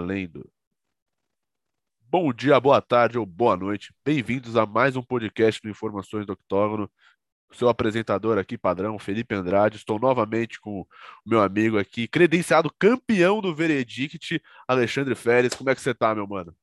[0.00, 0.50] Valendo.
[2.00, 3.92] Bom dia, boa tarde ou boa noite.
[4.02, 6.90] Bem-vindos a mais um podcast do Informações do Octógono.
[7.52, 9.76] Seu apresentador aqui, padrão, Felipe Andrade.
[9.76, 10.86] Estou novamente com o
[11.26, 15.52] meu amigo aqui, credenciado campeão do Veredict, Alexandre Férez.
[15.52, 16.56] Como é que você tá, meu mano?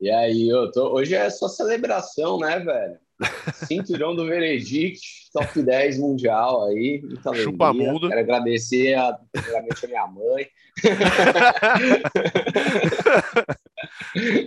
[0.00, 0.94] E aí, eu tô...
[0.94, 2.98] hoje é só celebração, né, velho?
[3.66, 7.02] Cinturão do Veredict, top 10 mundial aí.
[7.42, 8.08] Chupa mundo.
[8.08, 10.48] Quero agradecer a, primeiramente a minha mãe.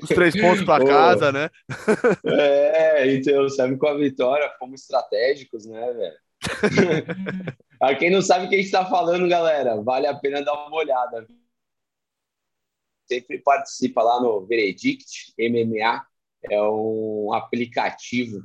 [0.02, 1.50] Os três pontos para casa, né?
[2.26, 6.18] É, então, sabe, com a vitória fomos estratégicos, né, velho?
[7.80, 10.54] a quem não sabe o que a gente está falando, galera, vale a pena dar
[10.54, 11.26] uma olhada
[13.14, 16.06] sempre participa lá no Veredict MMA,
[16.50, 18.42] é um aplicativo.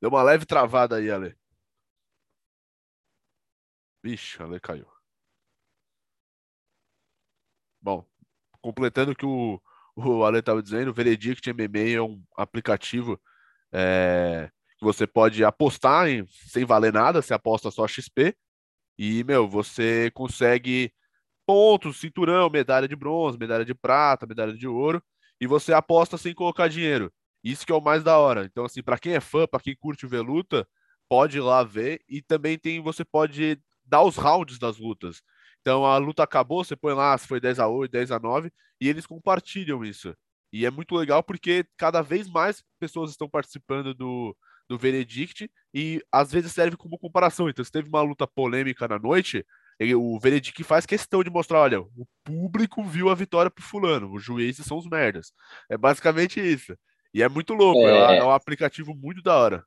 [0.00, 1.36] Deu uma leve travada aí, Ale.
[4.02, 4.86] Vixe, Ale caiu.
[7.80, 8.04] Bom,
[8.60, 9.60] completando o que o,
[9.96, 13.20] o Ale estava dizendo, o Veredict MMA é um aplicativo
[13.72, 18.36] é, que você pode apostar em, sem valer nada, você aposta só XP.
[18.98, 20.92] E, meu, você consegue
[21.46, 25.02] pontos, cinturão, medalha de bronze, medalha de prata, medalha de ouro,
[25.40, 27.12] e você aposta sem colocar dinheiro.
[27.42, 28.44] Isso que é o mais da hora.
[28.44, 30.66] Então, assim, para quem é fã, para quem curte ver luta,
[31.08, 32.00] pode ir lá ver.
[32.08, 35.22] E também tem, você pode dar os rounds das lutas.
[35.60, 38.50] Então, a luta acabou, você põe lá se foi 10 a 8, 10 a 9,
[38.80, 40.14] e eles compartilham isso.
[40.52, 44.36] E é muito legal porque cada vez mais pessoas estão participando do,
[44.68, 47.48] do Veredict e às vezes serve como comparação.
[47.48, 49.44] Então, se teve uma luta polêmica na noite,
[49.78, 54.12] ele, o Veredict faz questão de mostrar, olha, o público viu a vitória pro fulano,
[54.12, 55.32] os juízes são os merdas.
[55.68, 56.76] É basicamente isso.
[57.12, 59.64] E é muito louco, é, é, é um aplicativo muito da hora.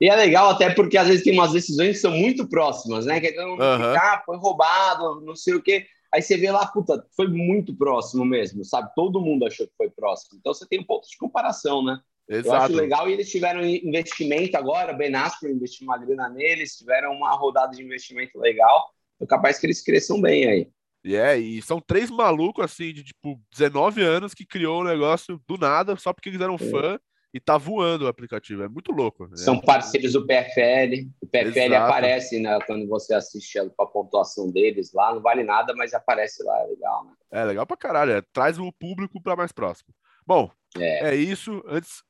[0.00, 3.20] E é legal até porque às vezes tem umas decisões que são muito próximas, né?
[3.20, 3.76] Que é mundo uhum.
[3.76, 5.86] fica, ah, foi roubado, não sei o quê.
[6.12, 8.90] Aí você vê lá, puta, foi muito próximo mesmo, sabe?
[8.94, 10.38] Todo mundo achou que foi próximo.
[10.38, 11.98] Então você tem um ponto de comparação, né?
[12.28, 12.48] Exato.
[12.48, 17.12] Eu acho legal e eles tiveram investimento agora, Ben Askren investiu uma grana neles, tiveram
[17.12, 18.90] uma rodada de investimento legal
[19.20, 20.68] é capaz que eles cresçam bem aí.
[21.02, 25.40] E é, e são três malucos, assim, de tipo 19 anos que criou o negócio
[25.46, 26.58] do nada, só porque eles eram é.
[26.58, 27.00] fã
[27.32, 28.62] e tá voando o aplicativo.
[28.62, 29.26] É muito louco.
[29.26, 29.36] Né?
[29.36, 31.08] São parceiros do PFL.
[31.20, 31.74] O PFL Exato.
[31.74, 35.14] aparece né, quando você assiste a pontuação deles lá.
[35.14, 36.58] Não vale nada, mas aparece lá.
[36.60, 37.12] É legal, né?
[37.30, 38.12] É legal pra caralho.
[38.12, 39.94] É, traz o público para mais próximo.
[40.26, 41.10] Bom, é.
[41.10, 41.14] é.
[41.14, 41.62] isso.
[41.66, 42.02] Antes,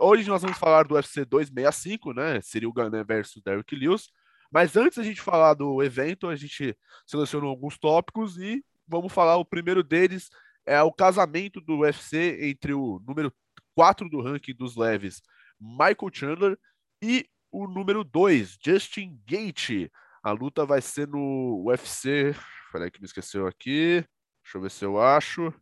[0.00, 2.40] hoje nós vamos falar do UFC 265, né?
[2.40, 4.10] Cyril Gane versus Derrick Lewis.
[4.50, 6.76] Mas antes da gente falar do evento, a gente
[7.06, 9.36] selecionou alguns tópicos e vamos falar.
[9.36, 10.30] O primeiro deles
[10.64, 13.32] é o casamento do UFC entre o número
[13.74, 15.22] 4 do ranking dos leves,
[15.60, 16.58] Michael Chandler,
[17.02, 19.90] e o número 2, Justin Gate.
[20.22, 22.34] A luta vai ser no UFC.
[22.72, 24.04] Peraí que me esqueceu aqui.
[24.42, 25.52] Deixa eu ver se eu acho.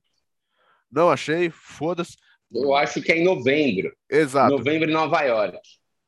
[0.91, 2.17] Não achei, foda-se.
[2.53, 3.95] Eu acho que é em novembro.
[4.09, 4.57] Exato.
[4.57, 5.59] Novembro em Nova York.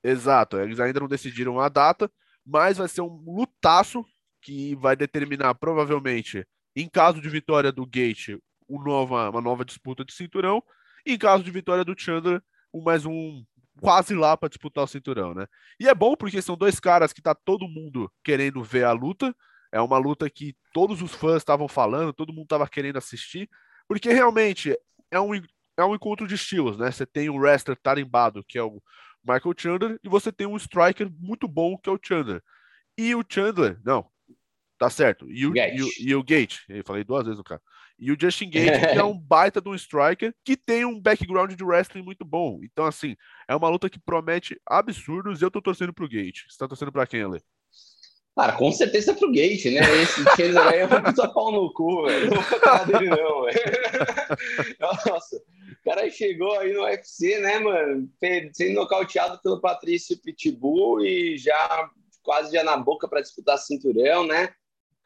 [0.02, 2.10] Exato, eles ainda não decidiram a data,
[2.48, 4.03] mas vai ser um lutaço
[4.41, 10.03] que vai determinar provavelmente, em caso de vitória do Gate, um nova, uma nova disputa
[10.03, 10.62] de cinturão,
[11.04, 12.42] e em caso de vitória do Chandler,
[12.72, 13.44] um, mais um
[13.81, 15.47] quase lá para disputar o cinturão, né?
[15.78, 19.34] E é bom porque são dois caras que tá todo mundo querendo ver a luta.
[19.70, 23.48] É uma luta que todos os fãs estavam falando, todo mundo estava querendo assistir,
[23.87, 24.76] porque realmente
[25.10, 25.34] é um,
[25.76, 26.91] é um encontro de estilos, né?
[26.91, 28.82] Você tem o wrestler tarimbado, que é o
[29.24, 32.42] Michael Chandler, e você tem um striker muito bom, que é o Chandler.
[32.96, 34.06] E o Chandler, não,
[34.78, 35.30] tá certo.
[35.30, 37.60] E o, e o, e o Gate, eu falei duas vezes o cara.
[37.98, 41.52] E o Justin Gate, que é um baita de um striker, que tem um background
[41.52, 42.60] de wrestling muito bom.
[42.62, 43.16] Então, assim,
[43.48, 46.44] é uma luta que promete absurdos e eu tô torcendo pro Gate.
[46.48, 47.42] Você tá torcendo pra quem, Ale?
[48.36, 49.80] Cara, com certeza pro Gate, né?
[50.00, 52.30] Esse Chandler aí é puta pau no cu, velho.
[52.30, 53.58] Não vou falar dele, não, velho.
[54.78, 55.42] Nossa
[55.98, 58.09] cara chegou aí no UFC, né, mano?
[58.53, 61.91] Sendo nocauteado pelo Patrício Pitbull e já
[62.22, 64.50] quase já na boca para disputar cinturão, né?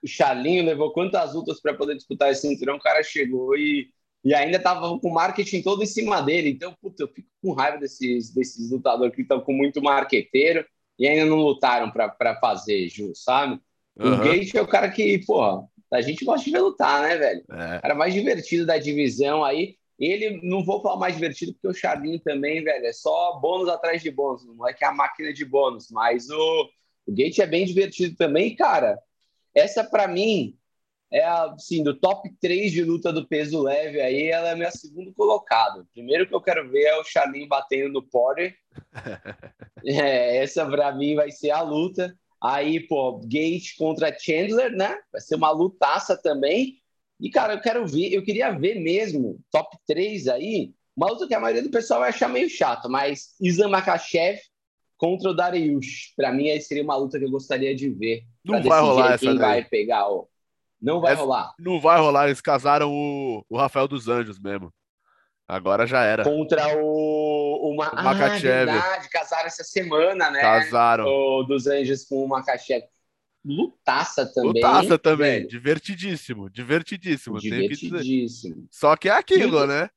[0.03, 2.77] O Chalinho levou quantas lutas para poder disputar esse cinturão?
[2.77, 3.91] O cara chegou e,
[4.25, 6.51] e ainda tava com o marketing todo em cima dele.
[6.51, 10.67] Então, puta, eu fico com raiva desses, desses lutadores que estão com muito marqueteiro
[10.99, 13.61] e ainda não lutaram para fazer jus, sabe?
[13.97, 14.15] Uhum.
[14.15, 17.45] O Gate é o cara que, porra, a gente gosta de ver lutar, né, velho?
[17.51, 17.77] É.
[17.79, 19.77] O cara mais divertido da divisão aí.
[19.99, 24.03] Ele, não vou falar mais divertido, porque o Charlinho também, velho, é só bônus atrás
[24.03, 24.45] de bônus.
[24.45, 26.71] Não é que é a máquina de bônus, mas o,
[27.07, 28.57] o Gate é bem divertido também.
[28.57, 28.99] cara,
[29.55, 30.57] essa para mim
[31.13, 35.13] é assim, do top 3 de luta do peso leve aí, ela é minha segunda
[35.13, 35.87] colocada.
[35.93, 38.57] Primeiro que eu quero ver é o Charlinho batendo no Porter.
[39.85, 42.17] é, essa para mim vai ser a luta.
[42.43, 44.99] Aí, pô, Gate contra Chandler, né?
[45.13, 46.82] Vai ser uma lutaça também.
[47.21, 51.35] E, cara, eu quero ver, eu queria ver mesmo, top 3 aí, uma luta que
[51.35, 54.39] a maioria do pessoal vai achar meio chato, mas Islam Makachev
[55.03, 56.15] contra o Dariush.
[56.17, 58.23] Para mim, aí seria uma luta que eu gostaria de ver.
[58.45, 60.09] Não vai rolar quem essa vai pegar.
[60.09, 60.27] Ó.
[60.81, 61.53] Não vai essa, rolar.
[61.59, 62.27] Não vai rolar.
[62.27, 64.73] Eles casaram o, o Rafael dos Anjos mesmo.
[65.49, 66.23] Agora já era.
[66.23, 67.91] Contra o, o, Ma...
[67.91, 68.71] o Makachev.
[68.71, 69.09] Ah, verdade.
[69.11, 70.41] Casaram essa semana, né?
[70.41, 71.05] Casaram.
[71.05, 72.85] O dos Anjos com o Makachev.
[73.45, 74.53] Lutaça também.
[74.53, 75.39] Lutaça também.
[75.39, 75.49] Velho.
[75.49, 76.51] Divertidíssimo.
[76.51, 77.39] Divertidíssimo.
[77.39, 78.69] Divertidíssimo.
[78.71, 79.89] Só que é aquilo, né?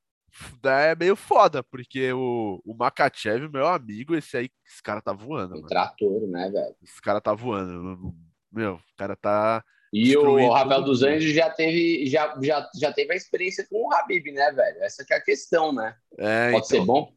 [0.64, 5.58] é meio foda, porque o, o Makachev, meu amigo, esse aí, esse cara tá voando.
[5.58, 6.76] Um trator, né, velho?
[6.84, 8.14] Esse cara tá voando.
[8.52, 9.64] Meu, o cara tá.
[9.94, 13.94] E o Rafael dos Anjos já teve, já, já, já teve a experiência com o
[13.94, 14.84] Habib, né, velho?
[14.84, 15.96] Essa que é a questão, né?
[16.18, 17.14] É, Pode então, ser bom.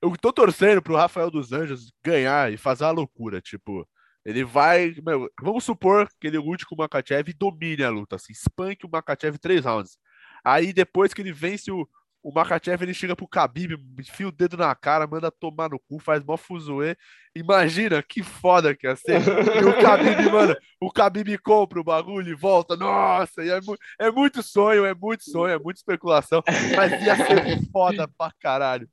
[0.00, 3.88] Eu tô torcendo pro Rafael dos Anjos ganhar e fazer uma loucura, tipo.
[4.24, 4.94] Ele vai.
[5.04, 8.86] Meu, vamos supor que ele lute com o Makachev e domine a luta, assim, espanque
[8.86, 9.98] o Makachev três rounds.
[10.44, 11.88] Aí depois que ele vence o,
[12.22, 15.98] o Makachev ele chega pro Khabib, enfia o dedo na cara, manda tomar no cu,
[15.98, 16.96] faz mó fuzuê.
[17.34, 19.20] Imagina que foda que ia ser.
[19.20, 22.76] E o Khabib, mano, o Khabib compra o bagulho e volta.
[22.76, 23.58] Nossa, é,
[23.98, 26.42] é muito sonho, é muito sonho, é muita especulação.
[26.76, 28.88] Mas ia ser foda pra caralho.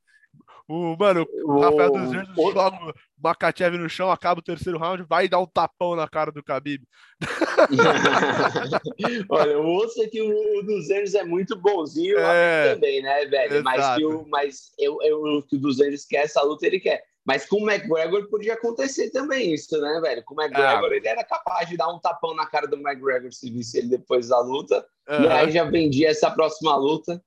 [0.69, 2.51] O, mano, o Rafael dos Anjos o...
[2.51, 6.31] joga o Makachev no chão, acaba o terceiro round, vai dar um tapão na cara
[6.31, 6.83] do Khabib.
[9.29, 13.55] Olha, o osso é que o, dos Anjos é muito bonzinho é, também, né, velho?
[13.55, 13.63] Exato.
[13.63, 17.03] Mas, que o, mas eu, eu, que o dos Anjos quer essa luta, ele quer.
[17.25, 20.23] Mas com o McGregor podia acontecer também isso, né, velho?
[20.23, 20.95] Com o McGregor, ah.
[20.95, 24.27] ele era capaz de dar um tapão na cara do McGregor se visse ele depois
[24.27, 24.85] da luta.
[25.07, 27.19] E aí já vendia essa próxima luta.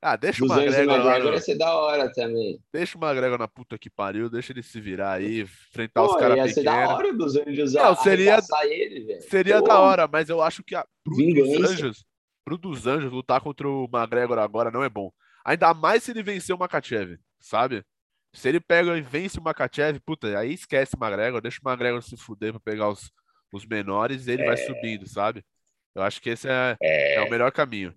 [0.00, 0.98] Ah, deixa o McGregor.
[0.98, 1.32] No...
[1.32, 2.60] ia ser da hora também.
[2.72, 6.16] Deixa o McGregor na puta que pariu, deixa ele se virar aí, enfrentar Pô, os
[6.16, 6.48] caras pequenos.
[6.48, 9.22] Ia ser da hora dos Anjos Não, seria, ele, velho.
[9.22, 9.66] Seria Pô.
[9.66, 12.04] da hora, mas eu acho que a, pro dos Anjos,
[12.44, 15.10] pro dos Anjos lutar contra o McGregor agora não é bom.
[15.44, 17.84] Ainda mais se ele vencer o Makachev, sabe?
[18.32, 22.02] Se ele pega e vence o Makachev, puta, aí esquece o McGregor, deixa o McGregor
[22.02, 23.10] se fuder pra pegar os,
[23.52, 24.46] os menores e ele é...
[24.46, 25.44] vai subindo, sabe?
[25.92, 27.14] Eu acho que esse é, é...
[27.14, 27.92] é o melhor caminho.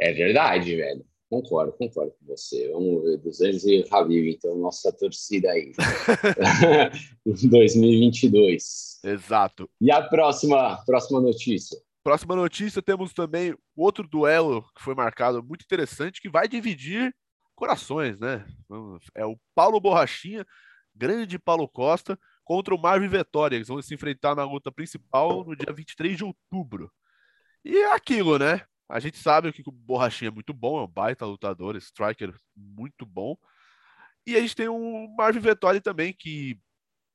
[0.00, 1.04] É verdade, velho.
[1.28, 2.70] Concordo, concordo com você.
[2.72, 5.72] Vamos ver, 200 e Habib, então, nossa torcida aí.
[7.26, 9.00] 2022.
[9.04, 9.68] Exato.
[9.80, 11.78] E a próxima, próxima notícia?
[12.02, 17.14] Próxima notícia, temos também outro duelo que foi marcado muito interessante, que vai dividir
[17.54, 18.46] corações, né?
[19.14, 20.46] É o Paulo Borrachinha,
[20.94, 23.56] grande Paulo Costa, contra o Marvin Vettori.
[23.56, 26.90] Eles vão se enfrentar na luta principal no dia 23 de outubro.
[27.62, 28.62] E é aquilo, né?
[28.88, 33.04] A gente sabe que o Borrachinha é muito bom, é um baita lutador, striker muito
[33.04, 33.36] bom.
[34.26, 36.58] E a gente tem o Marvin Vettori também, que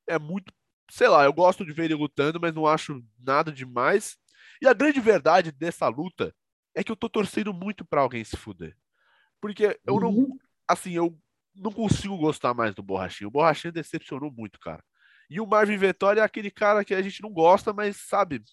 [0.07, 0.53] é muito,
[0.91, 4.17] sei lá, eu gosto de ver ele lutando, mas não acho nada demais.
[4.61, 6.33] E a grande verdade dessa luta
[6.75, 8.75] é que eu tô torcendo muito para alguém se fuder.
[9.41, 10.37] Porque eu não, uhum.
[10.67, 11.17] assim, eu
[11.55, 13.27] não consigo gostar mais do Borrachinha.
[13.27, 14.83] O Borrachinha decepcionou muito, cara.
[15.29, 18.43] E o Marvin Vettori é aquele cara que a gente não gosta, mas sabe,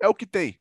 [0.00, 0.58] é o que tem.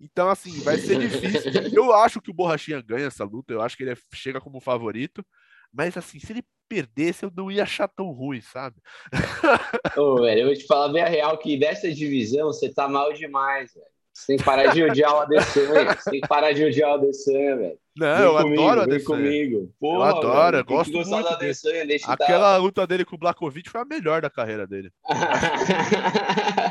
[0.00, 1.52] Então, assim, vai ser difícil.
[1.72, 4.60] Eu acho que o Borrachinha ganha essa luta, eu acho que ele é, chega como
[4.60, 5.24] favorito.
[5.72, 8.76] Mas, assim, se ele perdesse, eu não ia achar tão ruim, sabe?
[9.96, 13.12] Ô, velho, eu vou te falar bem a real que dessa divisão você tá mal
[13.12, 13.86] demais, velho.
[14.14, 15.94] Você tem que parar de odiar o Adesanya.
[15.96, 17.78] Você tem que parar de odiar o Adesanya, velho.
[17.96, 19.04] Não, vem eu comigo, adoro o Adesanya.
[19.04, 19.74] comigo.
[19.80, 23.80] Porra, eu adoro, eu gosto muito do Adesanya, Aquela luta dele com o Blakovic foi
[23.80, 24.90] a melhor da carreira dele.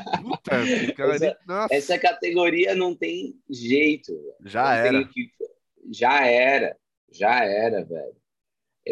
[0.97, 1.37] Essa,
[1.69, 4.11] essa, categoria não tem jeito.
[4.43, 5.07] Já não era.
[5.07, 5.29] Que...
[5.91, 6.77] Já era.
[7.11, 8.15] Já era, velho.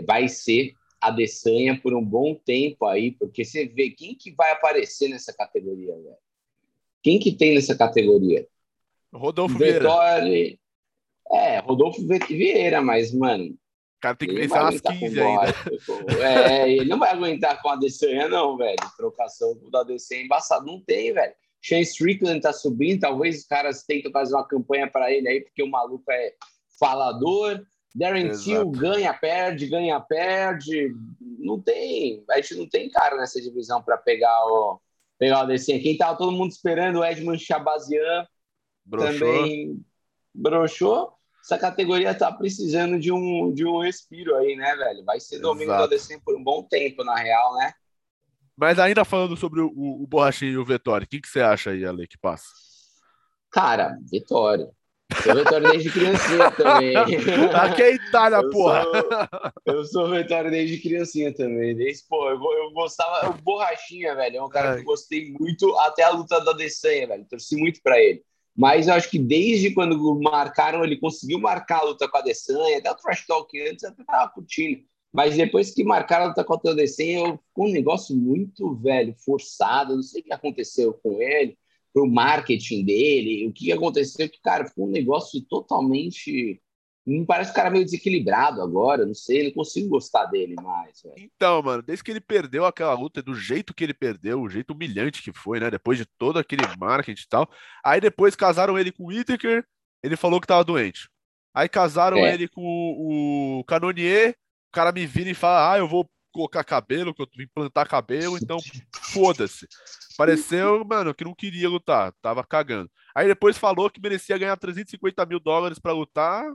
[0.05, 4.51] Vai ser a Adesanya por um bom tempo aí, porque você vê quem que vai
[4.51, 6.17] aparecer nessa categoria, velho.
[7.01, 8.47] Quem que tem nessa categoria?
[9.13, 9.89] Rodolfo Vieira.
[11.31, 13.57] É, Rodolfo Vieira, mas, mano.
[13.99, 15.55] O cara tem que pensar umas 15 ainda.
[16.23, 18.77] É, ele não vai aguentar com a Adesanya, não, velho.
[18.95, 20.65] Trocação da Adesanya é embaçado.
[20.65, 21.33] Não tem, velho.
[21.61, 25.61] Shane Strickland tá subindo, talvez os caras tentem fazer uma campanha para ele aí, porque
[25.61, 26.33] o maluco é
[26.79, 27.61] falador.
[27.93, 30.93] Darren Till ganha, perde, ganha, perde.
[31.37, 34.79] Não tem, a gente não tem cara nessa divisão para pegar o,
[35.19, 35.81] Legal, Decinha.
[35.81, 38.25] Quem tava todo mundo esperando, o Edmund Chabazian
[38.89, 39.83] também
[40.33, 41.13] broxou.
[41.49, 45.03] Essa categoria tá precisando de um, de um respiro aí, né, velho?
[45.03, 47.73] Vai ser domingo da Decinha por um bom tempo, na real, né?
[48.55, 51.41] Mas ainda falando sobre o, o, o Borrachinho e o Vettori, o que, que você
[51.41, 52.45] acha aí, Ale, que passa?
[53.49, 54.69] Cara, Vitória.
[55.23, 56.93] Sou Vitória desde criancinha também.
[57.51, 58.83] Tá que é Itália, eu porra.
[58.83, 61.75] Sou, eu sou Vitória desde criancinha também.
[61.75, 63.27] Desde, pô, eu, eu gostava.
[63.27, 64.73] O Borrachinha, velho, é um cara é.
[64.75, 67.25] que eu gostei muito até a luta da Desanha, velho.
[67.25, 68.23] Torci muito pra ele.
[68.59, 72.79] Mas eu acho que desde quando marcaram, ele conseguiu marcar a luta com a Adesanya,
[72.79, 74.83] até o Trash Talk antes eu até tava curtindo.
[75.13, 79.95] Mas depois que marcaram a luta contra o Adesanya, ficou um negócio muito velho, forçado,
[79.95, 81.57] não sei o que aconteceu com ele,
[81.93, 86.61] pro marketing dele, o que aconteceu, que, cara, ficou um negócio totalmente
[87.17, 91.01] me parece um cara meio desequilibrado agora, não sei, não consigo gostar dele mais.
[91.01, 91.15] Véio.
[91.17, 94.73] Então, mano, desde que ele perdeu aquela luta, do jeito que ele perdeu, o jeito
[94.73, 95.71] humilhante que foi, né?
[95.71, 97.49] Depois de todo aquele marketing e tal.
[97.83, 99.65] Aí depois casaram ele com o Whittaker,
[100.03, 101.09] ele falou que tava doente.
[101.53, 102.33] Aí casaram é.
[102.33, 104.35] ele com o, o Canonier,
[104.69, 107.87] o cara me vira e fala: Ah, eu vou colocar cabelo, que eu vim plantar
[107.87, 108.59] cabelo, então
[109.11, 109.67] foda-se.
[110.17, 112.89] Pareceu, mano, que não queria lutar, tava cagando.
[113.15, 116.45] Aí depois falou que merecia ganhar 350 mil dólares para lutar,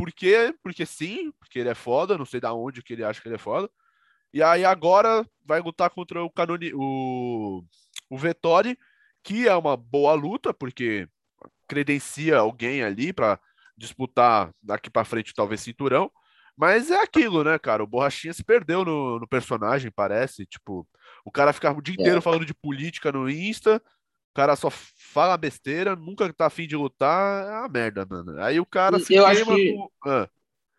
[0.00, 0.54] por quê?
[0.62, 3.34] Porque sim, porque ele é foda, não sei da onde que ele acha que ele
[3.34, 3.70] é foda.
[4.32, 7.62] E aí agora vai lutar contra o Canoni, o,
[8.08, 8.78] o Vettori,
[9.22, 11.06] que é uma boa luta, porque
[11.68, 13.38] credencia alguém ali para
[13.76, 16.10] disputar daqui para frente talvez cinturão.
[16.56, 17.84] Mas é aquilo, né, cara?
[17.84, 20.46] O Borrachinha se perdeu no, no personagem, parece.
[20.46, 20.88] Tipo,
[21.26, 22.22] o cara ficava o dia inteiro é.
[22.22, 23.82] falando de política no Insta,
[24.30, 28.40] o cara só fala besteira, nunca tá afim de lutar, é uma merda, mano.
[28.40, 29.74] Aí o cara se eu queima que...
[29.74, 30.08] com...
[30.08, 30.28] ah,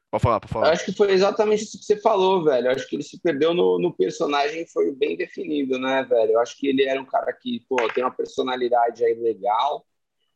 [0.10, 0.67] pode falar, pode falar.
[0.67, 2.67] Eu acho que foi exatamente isso que você falou, velho.
[2.67, 6.31] Eu acho que ele se perdeu no, no personagem foi bem definido, né, velho?
[6.31, 9.86] Eu acho que ele era um cara que, pô, tem uma personalidade aí legal,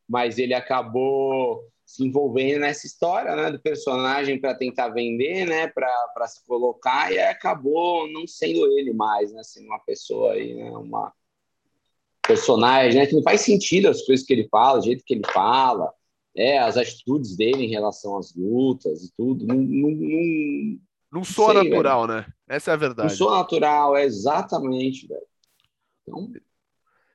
[0.08, 6.28] mas ele acabou se envolvendo nessa história, né, do personagem para tentar vender, né, para
[6.28, 11.14] se colocar e acabou não sendo ele mais, né, sendo uma pessoa aí, né, uma
[12.26, 13.06] personagem, né?
[13.06, 15.92] Que não faz sentido as coisas que ele fala, o jeito que ele fala,
[16.36, 19.46] é, as atitudes dele em relação às lutas e tudo.
[19.46, 20.80] Não, não, não,
[21.12, 22.20] não soa sei, natural, velho.
[22.20, 22.26] né?
[22.48, 23.10] Essa é a verdade.
[23.10, 25.22] Não soa natural, é exatamente, velho.
[26.08, 26.32] Então,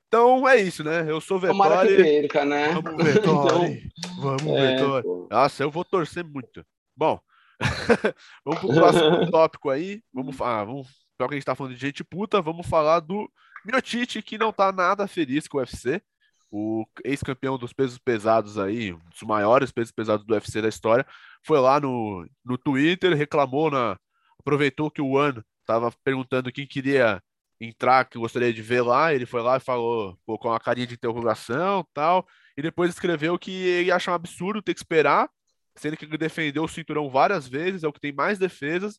[0.09, 1.09] então é isso, né?
[1.09, 1.59] Eu sou Vettori.
[1.59, 2.69] Tomara que perca, né?
[2.73, 3.93] Vamos, Vettori.
[3.97, 5.03] então, Vamos, é, Vettori.
[5.05, 5.29] Pô.
[5.31, 6.65] Nossa, eu vou torcer muito.
[6.97, 7.21] Bom,
[8.45, 10.03] vamos pro próximo tópico aí.
[10.13, 10.89] Vamos, ah, vamos,
[11.19, 13.31] já que a gente tá falando de gente puta, vamos falar do
[13.65, 16.03] Miotite, que não tá nada feliz com o UFC,
[16.51, 21.07] o ex-campeão dos pesos pesados aí, um dos maiores pesos pesados do UFC da história,
[21.45, 23.97] foi lá no, no Twitter, reclamou, na,
[24.39, 27.23] aproveitou que o One tava perguntando quem queria
[27.61, 30.95] entrar, que gostaria de ver lá, ele foi lá e falou, colocou uma carinha de
[30.95, 32.27] interrogação tal,
[32.57, 35.31] e depois escreveu que ele acha um absurdo ter que esperar,
[35.77, 38.99] sendo que ele defendeu o cinturão várias vezes, é o que tem mais defesas,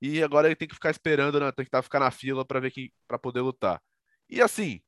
[0.00, 2.60] e agora ele tem que ficar esperando, né, tem que tá, ficar na fila para
[2.60, 3.80] ver quem para poder lutar.
[4.32, 4.80] E assim,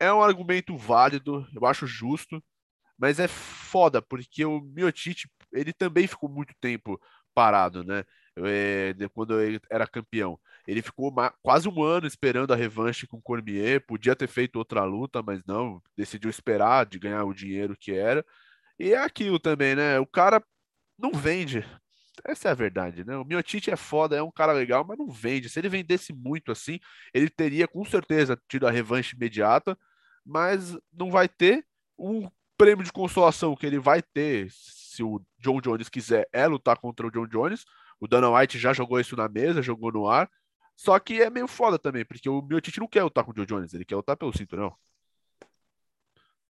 [0.00, 2.42] é um argumento válido, eu acho justo,
[2.98, 7.00] mas é foda, porque o Miotite, ele também ficou muito tempo
[7.32, 8.04] parado, né?
[8.38, 10.38] É, quando ele era campeão.
[10.66, 14.84] Ele ficou quase um ano esperando a revanche com o Cormier, podia ter feito outra
[14.84, 18.26] luta, mas não, decidiu esperar de ganhar o dinheiro que era.
[18.80, 20.00] E é aquilo também, né?
[20.00, 20.42] O cara
[20.98, 21.64] não vende,
[22.24, 23.16] essa é a verdade, né?
[23.16, 25.48] O Miotite é foda, é um cara legal, mas não vende.
[25.48, 26.78] Se ele vendesse muito assim,
[27.12, 29.76] ele teria com certeza tido a revanche imediata,
[30.24, 31.64] mas não vai ter.
[31.98, 36.78] Um prêmio de consolação que ele vai ter, se o John Jones quiser, é lutar
[36.78, 37.64] contra o John Jones.
[38.00, 40.30] O Dana White já jogou isso na mesa, jogou no ar.
[40.76, 43.44] Só que é meio foda também, porque o Miotite não quer lutar com o John
[43.44, 44.72] Jones, ele quer lutar pelo cinturão.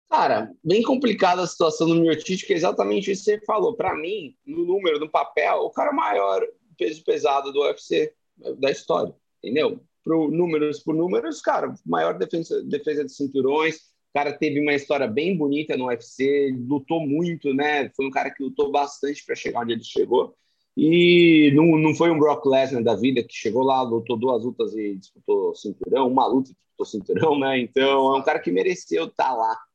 [0.10, 3.76] Cara, bem complicada a situação do Miotite, que é exatamente isso que você falou.
[3.76, 6.42] Para mim, no número, no papel, o cara maior
[6.78, 8.14] peso pesado do UFC
[8.58, 9.82] da história, entendeu?
[10.04, 13.80] Pro números por números, cara, maior defesa, defesa de cinturões.
[14.14, 17.90] Cara teve uma história bem bonita no UFC, lutou muito, né?
[17.90, 20.34] Foi um cara que lutou bastante para chegar onde ele chegou.
[20.76, 24.74] E não, não foi um Brock Lesnar da vida que chegou lá, lutou duas lutas
[24.76, 27.60] e disputou cinturão, uma luta e disputou cinturão, né?
[27.60, 29.67] Então é um cara que mereceu estar tá lá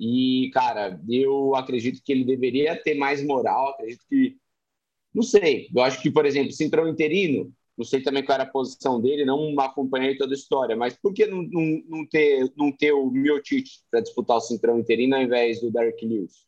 [0.00, 3.70] e, cara, eu acredito que ele deveria ter mais moral.
[3.70, 4.38] Acredito que.
[5.14, 5.68] Não sei.
[5.74, 9.26] Eu acho que, por exemplo, cinturão interino, não sei também qual era a posição dele,
[9.26, 13.10] não acompanhei toda a história, mas por que não, não, não ter, não ter o
[13.10, 16.46] Miotite para disputar o cinturão interino ao invés do Derek Lewis?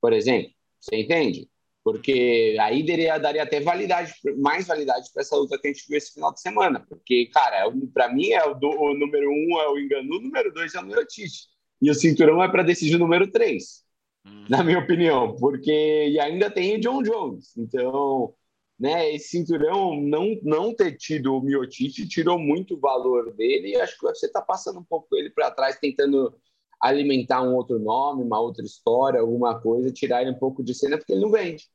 [0.00, 1.50] Por exemplo, você entende?
[1.82, 5.98] Porque aí daria, daria até validade, mais validade para essa luta que a gente viu
[5.98, 6.80] esse final de semana.
[6.80, 10.52] Porque, cara, para mim é o, do, o número um é o Enganu, o número
[10.52, 11.53] dois é o Miotite.
[11.84, 13.84] E o cinturão é para decidir o número 3,
[14.26, 14.46] hum.
[14.48, 17.54] na minha opinião, porque e ainda tem o John Jones.
[17.58, 18.32] Então,
[18.80, 23.98] né, esse cinturão não, não ter tido o Miotite tirou muito valor dele e acho
[23.98, 26.34] que você está passando um pouco ele para trás, tentando
[26.80, 30.96] alimentar um outro nome, uma outra história, alguma coisa, tirar ele um pouco de cena,
[30.96, 31.68] porque ele não vende.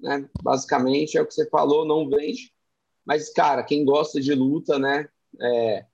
[0.00, 0.28] Né?
[0.42, 2.52] Basicamente é o que você falou, não vende.
[3.06, 5.08] Mas, cara, quem gosta de luta, né?
[5.40, 5.86] É,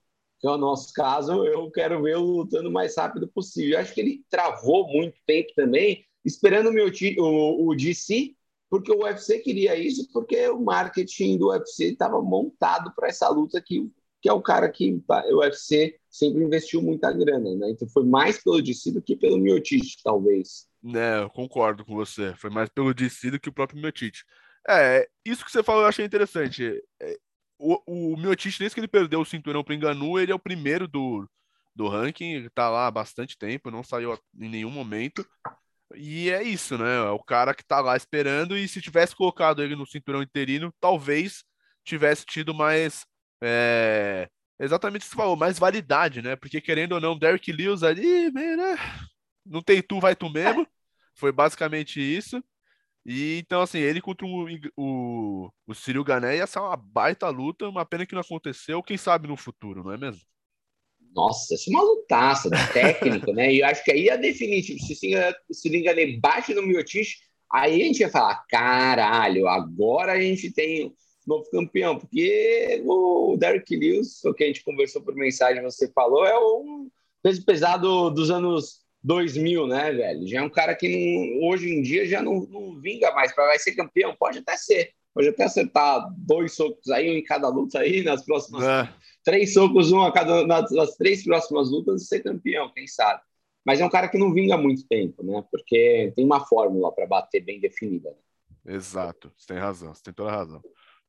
[0.45, 3.73] que é o nosso caso, eu quero ver lo lutando o mais rápido possível.
[3.73, 8.35] Eu acho que ele travou muito tempo também, esperando o, meu, o, o DC,
[8.69, 13.59] porque o UFC queria isso, porque o marketing do UFC estava montado para essa luta
[13.59, 17.71] que, que é o cara que o UFC sempre investiu muita grana, né?
[17.71, 20.67] Então foi mais pelo DC do que pelo Miotite, talvez.
[20.95, 22.35] É, eu concordo com você.
[22.37, 24.27] Foi mais pelo DC do que o próprio Miotite.
[24.69, 26.83] É, isso que você falou eu achei interessante.
[27.65, 30.39] É, o, o Miotite, desde que ele perdeu o cinturão para Enganu, ele é o
[30.39, 31.29] primeiro do,
[31.75, 35.27] do ranking, tá lá há bastante tempo, não saiu em nenhum momento.
[35.95, 36.97] E é isso, né?
[36.97, 40.73] É o cara que tá lá esperando, e se tivesse colocado ele no cinturão interino,
[40.81, 41.45] talvez
[41.85, 43.07] tivesse tido mais.
[43.43, 44.29] É...
[44.59, 46.37] Exatamente o que você falou, mais validade, né?
[46.37, 48.57] Porque querendo ou não, Derek Lewis ali, né?
[49.45, 50.67] Não tem tu, vai tu mesmo.
[51.15, 52.43] Foi basicamente isso.
[53.05, 54.47] E então, assim, ele contra o,
[54.77, 58.97] o, o Cyril Gané ia ser uma baita luta, uma pena que não aconteceu, quem
[58.97, 60.23] sabe no futuro, não é mesmo?
[61.15, 63.53] Nossa, isso é uma lutaça de técnico, né?
[63.53, 64.81] E eu acho que aí é definitivo.
[64.81, 65.15] Se
[65.49, 67.19] o Cyril Gané bate no Miotich,
[67.53, 70.93] aí a gente ia falar: caralho, agora a gente tem
[71.27, 76.27] novo campeão, porque o Derek Lewis, o que a gente conversou por mensagem, você falou,
[76.27, 76.89] é o
[77.23, 80.27] peso pesado dos anos 2000, né, velho?
[80.27, 83.33] Já é um cara que não, hoje em dia já não, não vinga mais.
[83.35, 84.93] Para vai ser campeão, pode até ser.
[85.13, 88.65] Pode até acertar dois socos aí, um em cada luta aí, nas próximas.
[88.65, 88.93] É.
[89.23, 90.47] Três socos, um a cada.
[90.47, 93.21] Nas, nas três próximas lutas e ser campeão, quem sabe.
[93.65, 95.45] Mas é um cara que não vinga muito tempo, né?
[95.51, 98.11] Porque tem uma fórmula para bater bem definida.
[98.11, 98.75] Né?
[98.75, 100.63] Exato, você tem razão, você tem toda a razão.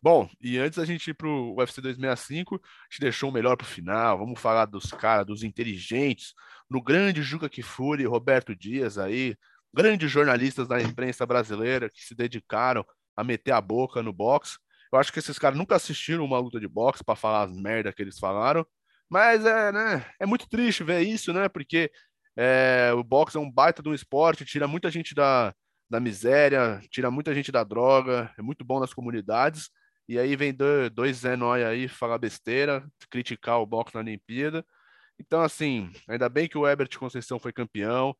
[0.05, 2.59] Bom, e antes da gente ir para o UFC 265, a
[2.91, 4.19] gente deixou o melhor para o final.
[4.19, 6.35] Vamos falar dos caras, dos inteligentes,
[6.69, 9.35] no grande Juca Kifuri, Roberto Dias aí,
[9.73, 12.85] grandes jornalistas da imprensa brasileira que se dedicaram
[13.17, 14.59] a meter a boca no boxe.
[14.93, 17.91] Eu acho que esses caras nunca assistiram uma luta de boxe para falar as merda
[17.91, 18.63] que eles falaram,
[19.09, 21.49] mas é, né, é muito triste ver isso, né?
[21.49, 21.91] Porque
[22.37, 25.51] é, o boxe é um baita de um esporte, tira muita gente da,
[25.89, 29.71] da miséria, tira muita gente da droga, é muito bom nas comunidades.
[30.07, 30.53] E aí vem
[30.93, 34.65] dois Zé Noia aí falar besteira, criticar o boxe na Olimpíada.
[35.19, 38.15] Então, assim, ainda bem que o Herbert Conceição foi campeão,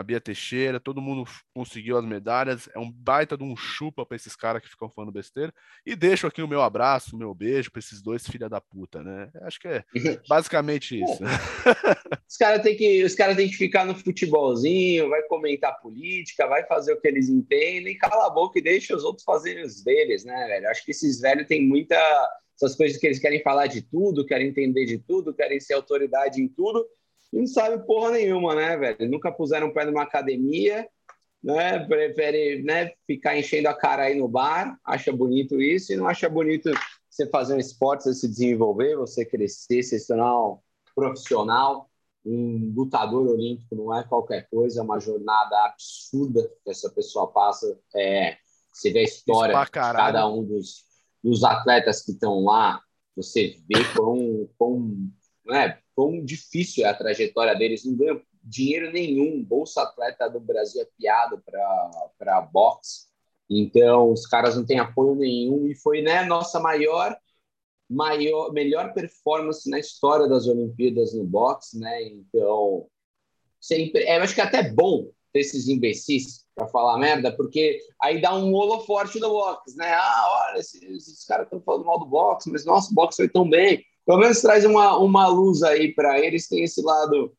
[0.00, 2.68] a Bia Teixeira, todo mundo conseguiu as medalhas.
[2.74, 5.52] É um baita de um chupa para esses caras que ficam falando besteira.
[5.84, 9.02] E deixo aqui o meu abraço, o meu beijo para esses dois filha da puta,
[9.02, 9.30] né?
[9.42, 9.84] Acho que é
[10.28, 11.22] basicamente isso.
[12.28, 16.66] os caras têm que, os cara têm que ficar no futebolzinho, vai comentar política, vai
[16.66, 20.24] fazer o que eles entendem, cala a boca e deixa os outros fazerem os deles,
[20.24, 20.68] né, velho?
[20.68, 21.96] Acho que esses velhos têm muita
[22.62, 26.42] essas coisas que eles querem falar de tudo, querem entender de tudo, querem ser autoridade
[26.42, 26.86] em tudo,
[27.32, 29.10] e não sabe porra nenhuma, né, velho?
[29.10, 30.88] Nunca puseram pé numa academia,
[31.42, 31.78] né?
[31.86, 36.28] Prefere né, ficar enchendo a cara aí no bar, acha bonito isso, e não acha
[36.28, 36.70] bonito
[37.08, 40.58] você fazer um esporte, você se desenvolver, você crescer, se tornar um
[40.94, 41.88] profissional.
[42.24, 47.78] Um lutador olímpico não é qualquer coisa, é uma jornada absurda que essa pessoa passa.
[47.96, 48.36] É,
[48.70, 50.84] você vê a história de cada um dos,
[51.24, 52.82] dos atletas que estão lá,
[53.16, 55.10] você vê quão, quão,
[55.46, 59.44] né, quão difícil é a trajetória deles, não ganham dinheiro nenhum.
[59.44, 61.42] Bolsa Atleta do Brasil é piado
[62.18, 63.08] para boxe,
[63.50, 67.14] então os caras não têm apoio nenhum e foi né, nossa maior
[67.88, 72.04] maior melhor performance na história das Olimpíadas no boxe, né?
[72.04, 72.86] Então
[73.60, 78.22] sempre, eu acho que é até bom ter esses imbecis para falar merda, porque aí
[78.22, 79.92] dá um holoforte no box, né?
[79.92, 83.48] Ah, olha, esses, esses caras estão falando mal do box, mas nosso box foi tão
[83.48, 83.84] bem.
[84.06, 87.32] Pelo menos traz uma, uma luz aí para eles, tem esse lado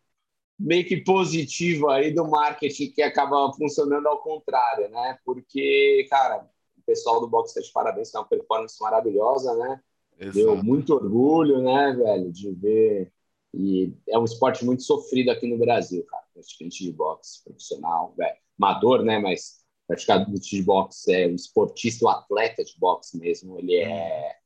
[0.59, 5.17] meio que positivo aí do marketing que acaba funcionando ao contrário, né?
[5.25, 6.47] Porque, cara,
[6.77, 9.81] o pessoal do box está de parabéns, é uma performance maravilhosa, né?
[10.19, 10.37] Exato.
[10.37, 13.11] Deu muito orgulho, né, velho, de ver.
[13.53, 16.23] E é um esporte muito sofrido aqui no Brasil, cara.
[16.33, 19.17] Praticante de boxe profissional, velho amador, né?
[19.17, 23.57] Mas praticador de boxe é um esportista, um atleta de boxe mesmo.
[23.59, 24.37] Ele é,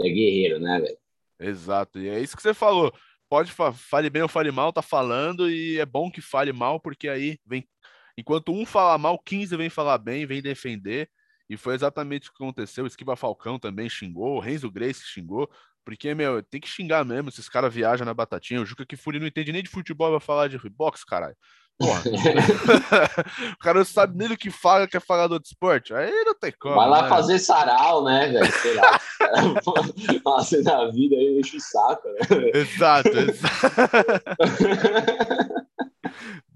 [0.00, 0.97] é guerreiro, né, velho?
[1.40, 1.98] Exato.
[1.98, 2.92] E é isso que você falou.
[3.28, 7.08] Pode fale bem ou fale mal, tá falando e é bom que fale mal porque
[7.08, 7.68] aí vem
[8.16, 11.08] enquanto um fala mal, 15 vem falar bem, vem defender.
[11.48, 12.86] E foi exatamente o que aconteceu.
[12.86, 15.48] Esquiva Falcão também xingou, o Renzo Grace xingou,
[15.84, 17.28] porque, meu, tem que xingar mesmo.
[17.30, 18.60] Esses caras viajam na batatinha.
[18.60, 21.36] O Juca Kifuri não entende nem de futebol, vai falar de boxe, caralho.
[21.78, 22.02] Porra.
[23.54, 25.94] o cara não sabe nem do que fala, quer falar do outro esporte.
[25.94, 26.74] Aí não tem como.
[26.74, 27.08] Vai lá né?
[27.08, 28.52] fazer sarau, né, velho?
[28.52, 29.00] Sei lá.
[30.24, 32.18] Fazer na vida aí, enche o saco, né?
[32.54, 33.56] Exato, exato.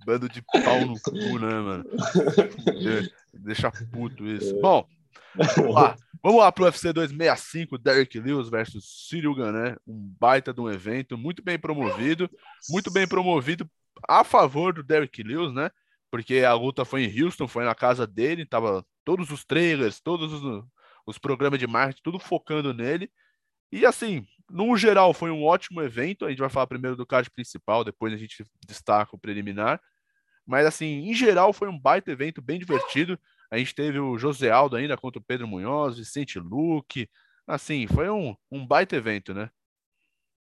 [0.07, 1.85] Bando de pau no cu, né, mano?
[3.33, 4.59] Deixa puto isso.
[4.61, 4.85] Bom,
[5.57, 5.97] Vamos lá.
[6.23, 11.19] Vamos lá pro UFC 265, Derek Lewis versus Cyril Gané, um baita de um evento,
[11.19, 12.31] muito bem promovido,
[12.69, 13.69] muito bem promovido
[14.09, 15.71] a favor do Derek Lewis, né?
[16.11, 20.33] Porque a luta foi em Houston, foi na casa dele, tava todos os trailers, todos
[20.33, 20.65] os,
[21.07, 23.11] os programas de marketing, tudo focando nele.
[23.71, 26.27] E assim, no geral, foi um ótimo evento.
[26.27, 29.81] A gente vai falar primeiro do card principal, depois a gente destaca o preliminar.
[30.47, 33.19] Mas assim, em geral, foi um baita evento, bem divertido.
[33.51, 37.09] A gente teve o José Aldo ainda contra o Pedro Munhoz, Vicente Luque.
[37.47, 39.51] Assim, foi um, um baita evento, né?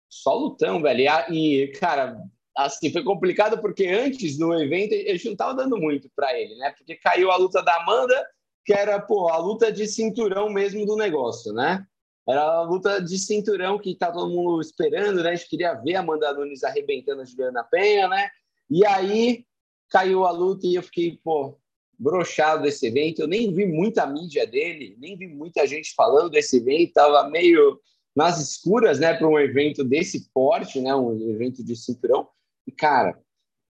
[0.10, 1.02] Só lutão, velho.
[1.32, 2.18] E, cara,
[2.66, 6.56] assim, foi complicado porque antes do evento a gente não tava dando muito para ele,
[6.56, 6.72] né?
[6.78, 8.28] Porque caiu a luta da Amanda,
[8.66, 11.86] que era, pô, a luta de cinturão mesmo do negócio, né?
[12.28, 15.32] Era a luta de cinturão que tá todo mundo esperando, né?
[15.32, 18.30] A gente queria ver a Amanda Nunes arrebentando a Juliana Penha, né?
[18.70, 19.46] E aí
[19.90, 21.58] caiu a luta e eu fiquei, pô,
[21.98, 23.22] brochado desse evento.
[23.22, 26.94] Eu nem vi muita mídia dele, nem vi muita gente falando desse evento.
[26.94, 27.80] Tava meio
[28.16, 32.28] nas escuras, né, para um evento desse porte, né, um evento de cinturão.
[32.70, 33.20] E, cara,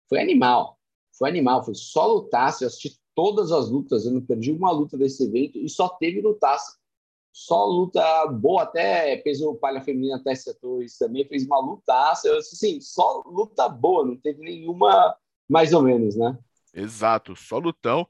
[0.09, 0.77] foi animal.
[1.17, 2.63] Foi animal, foi só lutaço.
[2.63, 6.21] Eu assisti todas as lutas, eu não perdi uma luta desse evento e só teve
[6.21, 6.77] lutaço.
[7.31, 12.29] Só luta boa, até peso palha feminina até setor isso também, fez uma lutaça.
[12.37, 15.15] Assim, só luta boa, não teve nenhuma
[15.47, 16.37] mais ou menos, né?
[16.73, 18.05] Exato, só lutão.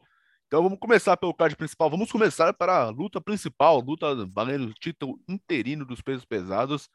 [0.47, 1.91] Então vamos começar pelo card principal.
[1.91, 6.89] Vamos começar para a luta principal, luta valendo o título interino dos pesos pesados.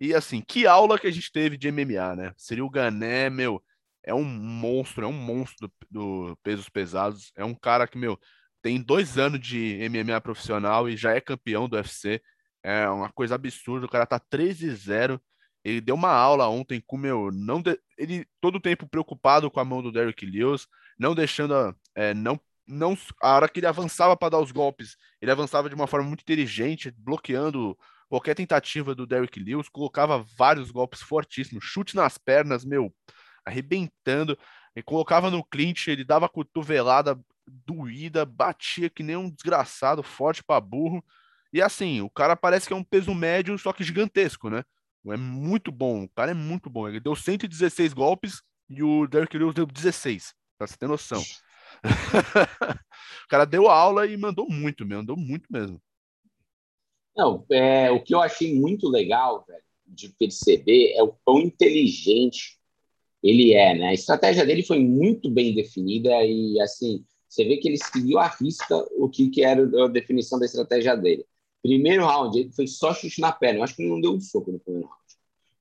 [0.00, 2.32] E assim, que aula que a gente teve de MMA, né?
[2.36, 3.62] Seria o Gané, meu,
[4.02, 7.32] é um monstro, é um monstro do, do pesos pesados.
[7.36, 8.18] É um cara que, meu,
[8.62, 12.22] tem dois anos de MMA profissional e já é campeão do UFC.
[12.62, 13.86] É uma coisa absurda.
[13.86, 15.20] O cara tá 13-0.
[15.64, 19.60] Ele deu uma aula ontem com meu, não de, ele todo o tempo preocupado com
[19.60, 20.66] a mão do Derrick Lewis,
[20.98, 25.30] não deixando, é, não, não a hora que ele avançava para dar os golpes, ele
[25.30, 27.76] avançava de uma forma muito inteligente, bloqueando
[28.10, 32.92] qualquer tentativa do Derrick Lewis, colocava vários golpes fortíssimos, chute nas pernas, meu,
[33.46, 34.36] arrebentando,
[34.74, 37.18] e colocava no clinch, ele dava cotovelada
[37.64, 41.04] doída, batia que nem um desgraçado, forte para burro.
[41.52, 44.64] E assim, o cara parece que é um peso médio, só que gigantesco, né?
[45.06, 46.88] É muito bom, o cara é muito bom.
[46.88, 51.22] Ele deu 116 golpes e o Derrick Lewis deu 16, pra você ter noção.
[53.24, 55.80] o cara deu aula e mandou muito, mandou muito mesmo.
[57.20, 62.58] Não, é, o que eu achei muito legal, velho, de perceber é o quão inteligente
[63.22, 63.88] ele é, né?
[63.88, 68.26] A estratégia dele foi muito bem definida e, assim, você vê que ele seguiu à
[68.26, 71.26] risca o que, que era a definição da estratégia dele.
[71.62, 73.58] Primeiro round, ele foi só chute na perna.
[73.58, 75.04] Eu acho que ele não deu um soco no primeiro round.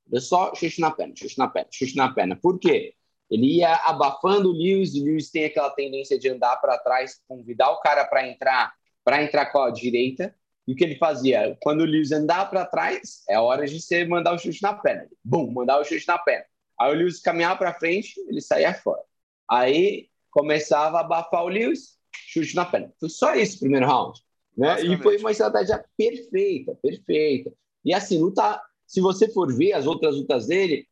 [0.07, 2.37] Deu só chute na perna, chute na perna, chute na perna.
[2.37, 2.93] Por quê?
[3.29, 7.19] Ele ia abafando o Lewis, e o Lewis tem aquela tendência de andar para trás,
[7.27, 10.33] convidar o cara para entrar, para entrar com a direita.
[10.69, 11.57] E o que ele fazia?
[11.63, 15.09] Quando o Lewis andar para trás, é hora de você mandar o chute na perna.
[15.23, 16.45] Bum, mandar o chute na perna.
[16.79, 19.01] Aí o Lewis caminhava para frente, ele saía fora.
[19.49, 22.93] Aí começava a abafar o Lewis, chute na perna.
[22.99, 24.21] Foi só isso o primeiro round.
[24.55, 24.83] Né?
[24.83, 27.51] E foi uma estratégia perfeita, perfeita.
[27.83, 30.87] E assim, luta, se você for ver as outras lutas dele,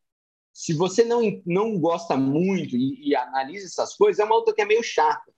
[0.52, 4.62] se você não, não gosta muito e, e analisa essas coisas, é uma luta que
[4.64, 5.32] é meio chata.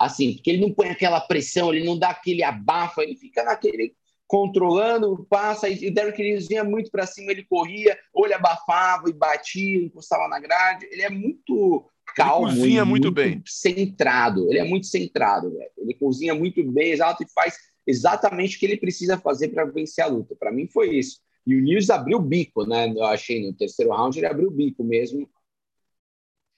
[0.00, 3.94] Assim, porque ele não põe aquela pressão, ele não dá aquele abafa, ele fica naquele
[4.26, 9.10] controlando, passa, e o Derrick Lewis vinha muito para cima, ele corria, ou ele abafava
[9.10, 10.86] e batia, encostava na grade.
[10.88, 11.84] Ele é muito
[12.14, 12.46] calmo.
[12.46, 13.42] Ele cozinha muito, muito, bem.
[13.44, 14.48] Centrado.
[14.48, 15.70] Ele é muito centrado, velho.
[15.76, 20.04] Ele cozinha muito bem, exato, e faz exatamente o que ele precisa fazer para vencer
[20.04, 20.36] a luta.
[20.38, 21.18] Para mim foi isso.
[21.44, 22.88] E o News abriu o bico, né?
[22.88, 25.28] Eu achei no terceiro round ele abriu o bico mesmo.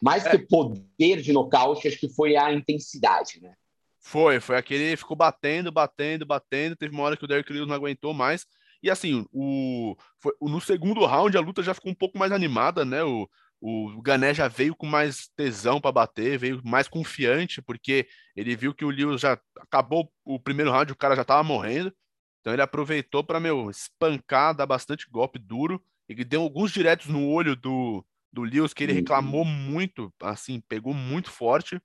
[0.02, 0.30] Mais é.
[0.30, 3.54] que poder de nocaute, acho que foi a intensidade, né?
[4.00, 6.74] Foi, foi aquele ficou batendo, batendo, batendo.
[6.74, 8.44] Teve uma hora que o Derrick Lewis não aguentou mais.
[8.82, 12.84] E assim, o, foi, no segundo round a luta já ficou um pouco mais animada,
[12.84, 13.04] né?
[13.04, 13.28] O,
[13.60, 18.74] o Gané já veio com mais tesão para bater, veio mais confiante, porque ele viu
[18.74, 21.94] que o Lewis já acabou o primeiro round, o cara já tava morrendo.
[22.40, 25.80] Então ele aproveitou para meu espancar, dar bastante golpe duro.
[26.08, 30.94] Ele deu alguns diretos no olho do, do Lewis que ele reclamou muito, assim, pegou
[30.94, 31.80] muito forte.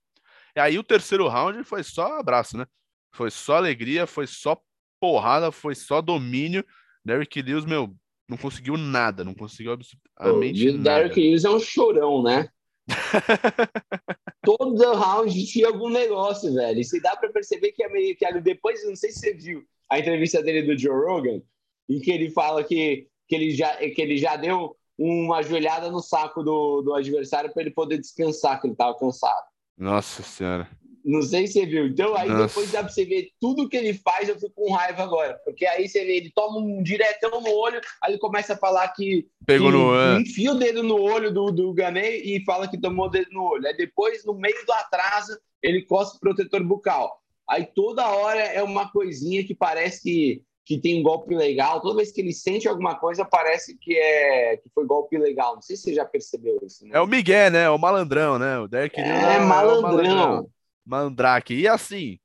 [0.56, 2.66] E aí o terceiro round foi só abraço, né?
[3.14, 4.60] Foi só alegria, foi só
[5.00, 6.64] porrada, foi só domínio.
[7.04, 7.94] Derrick Lewis, meu,
[8.28, 10.76] não conseguiu nada, não conseguiu absolutamente nada.
[10.76, 12.48] E o Derrick Lewis é um chorão, né?
[14.42, 16.82] Todo round tinha algum negócio, velho.
[16.84, 19.98] Se dá para perceber que é meio que depois, não sei se você viu a
[19.98, 21.42] entrevista dele do Joe Rogan,
[21.88, 26.00] em que ele fala que, que, ele, já, que ele já deu uma joelhada no
[26.00, 29.46] saco do, do adversário para ele poder descansar, que ele estava cansado.
[29.76, 30.68] Nossa Senhora.
[31.04, 31.86] Não sei se você viu.
[31.86, 32.48] Então, aí Nossa.
[32.48, 35.40] depois dá pra você ver tudo que ele faz, eu fico com raiva agora.
[35.44, 38.86] Porque aí você vê, ele toma um diretão no olho, aí ele começa a falar
[38.88, 39.26] que.
[39.46, 40.20] Pegou que no.
[40.20, 43.42] Enfia o dedo no olho do, do Ganê e fala que tomou o dedo no
[43.42, 43.66] olho.
[43.66, 47.22] Aí depois, no meio do atraso, ele cospe protetor bucal.
[47.48, 51.80] Aí toda hora é uma coisinha que parece que, que tem um golpe legal.
[51.80, 55.54] Toda vez que ele sente alguma coisa, parece que é que foi golpe legal.
[55.54, 56.84] Não sei se você já percebeu isso.
[56.84, 56.90] Né?
[56.92, 57.70] É o Miguel, né?
[57.70, 58.58] O malandrão, né?
[58.58, 60.40] O Derek é, é malandrão.
[60.40, 60.46] É
[60.84, 61.54] Mandrake.
[61.54, 62.18] E assim,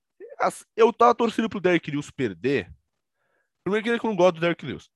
[0.75, 2.69] eu tava torcendo pro Derek Lewis perder.
[3.63, 4.89] Primeiro que ele não gosta do Derek Lewis.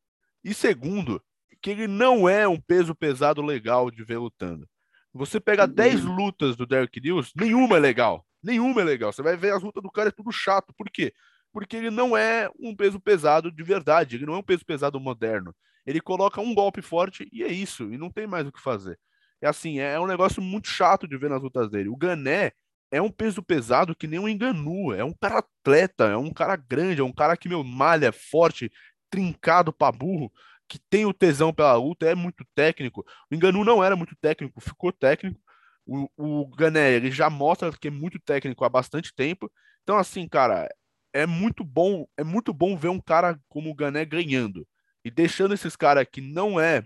[0.44, 1.24] E segundo,
[1.62, 4.68] que ele não é um peso pesado legal de ver lutando.
[5.14, 6.16] Você pega 10 uhum.
[6.18, 8.26] lutas do Derek Lewis, nenhuma é legal.
[8.44, 9.14] Nenhuma é legal.
[9.14, 10.74] Você vai ver as lutas do cara, é tudo chato.
[10.78, 11.14] Por quê?
[11.52, 14.16] Porque ele não é um peso pesado de verdade.
[14.16, 15.56] Ele não é um peso pesado moderno.
[15.86, 17.92] Ele coloca um golpe forte e é isso.
[17.92, 19.00] E não tem mais o que fazer.
[19.42, 21.90] É assim, é um negócio muito chato de ver nas lutas dele.
[21.90, 22.52] O Gané
[22.92, 24.94] é um peso pesado que nem um enganu.
[24.94, 28.72] É um cara atleta, é um cara grande, é um cara que, meu, malha, forte,
[29.10, 30.32] trincado pra burro
[30.68, 33.06] que tem o tesão pela luta, é muito técnico.
[33.32, 35.40] O Enganu não era muito técnico, ficou técnico.
[35.86, 39.52] O, o Gané, ele já mostra que é muito técnico há bastante tempo.
[39.84, 40.68] Então, assim, cara,
[41.14, 44.68] é muito bom, é muito bom ver um cara como o Gané ganhando.
[45.04, 46.84] E deixando esses caras que não é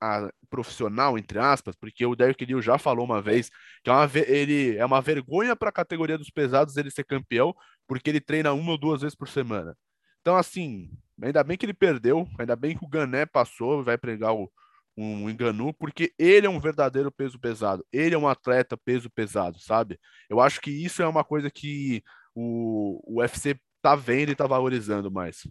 [0.00, 3.50] a, profissional, entre aspas, porque o Derek Liu já falou uma vez
[3.82, 7.54] que é uma, ele é uma vergonha para a categoria dos pesados ele ser campeão,
[7.86, 9.76] porque ele treina uma ou duas vezes por semana.
[10.20, 10.90] Então, assim,
[11.22, 14.50] ainda bem que ele perdeu, ainda bem que o Gané passou, vai pregar o,
[14.96, 17.84] um enganu, porque ele é um verdadeiro peso pesado.
[17.92, 19.98] Ele é um atleta peso pesado, sabe?
[20.30, 22.02] Eu acho que isso é uma coisa que
[22.34, 25.46] o, o UFC tá vendo e tá valorizando mais.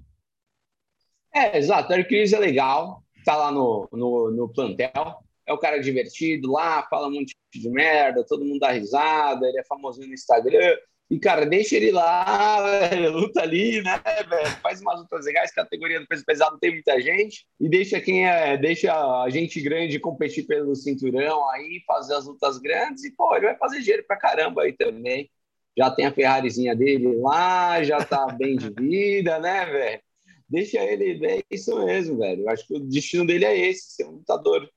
[1.34, 1.92] É, exato.
[1.92, 5.24] O Eric é legal, tá lá no, no, no plantel.
[5.46, 9.60] É o cara divertido lá, fala um monte de merda, todo mundo dá risada, ele
[9.60, 10.78] é famosinho no Instagram.
[11.10, 12.58] E, cara, deixa ele lá,
[13.12, 14.50] luta ali, né, velho?
[14.62, 17.46] Faz umas lutas legais, categoria do peso pesado tem muita gente.
[17.60, 22.58] E deixa quem é, deixa a gente grande competir pelo cinturão aí, fazer as lutas
[22.58, 23.04] grandes.
[23.04, 25.30] E, pô, ele vai fazer dinheiro pra caramba aí também.
[25.78, 30.02] Já tem a Ferrarizinha dele lá, já tá bem de vida, né, velho?
[30.48, 32.44] Deixa ele, é isso mesmo, velho.
[32.44, 34.70] Eu acho que o destino dele é esse, ser um lutador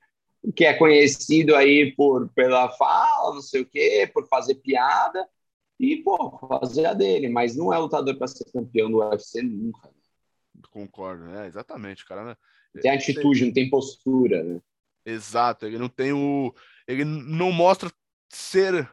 [0.55, 5.27] que é conhecido aí por pela fala, não sei o quê, por fazer piada
[5.79, 9.89] e, pô, fazer a dele, mas não é lutador para ser campeão do UFC nunca.
[10.71, 12.23] Concordo, é, exatamente, cara.
[12.23, 12.35] Né?
[12.81, 14.59] Tem atitude, não tem postura, né?
[15.05, 16.53] Exato, ele não tem o.
[16.87, 17.91] Ele não mostra
[18.29, 18.89] ser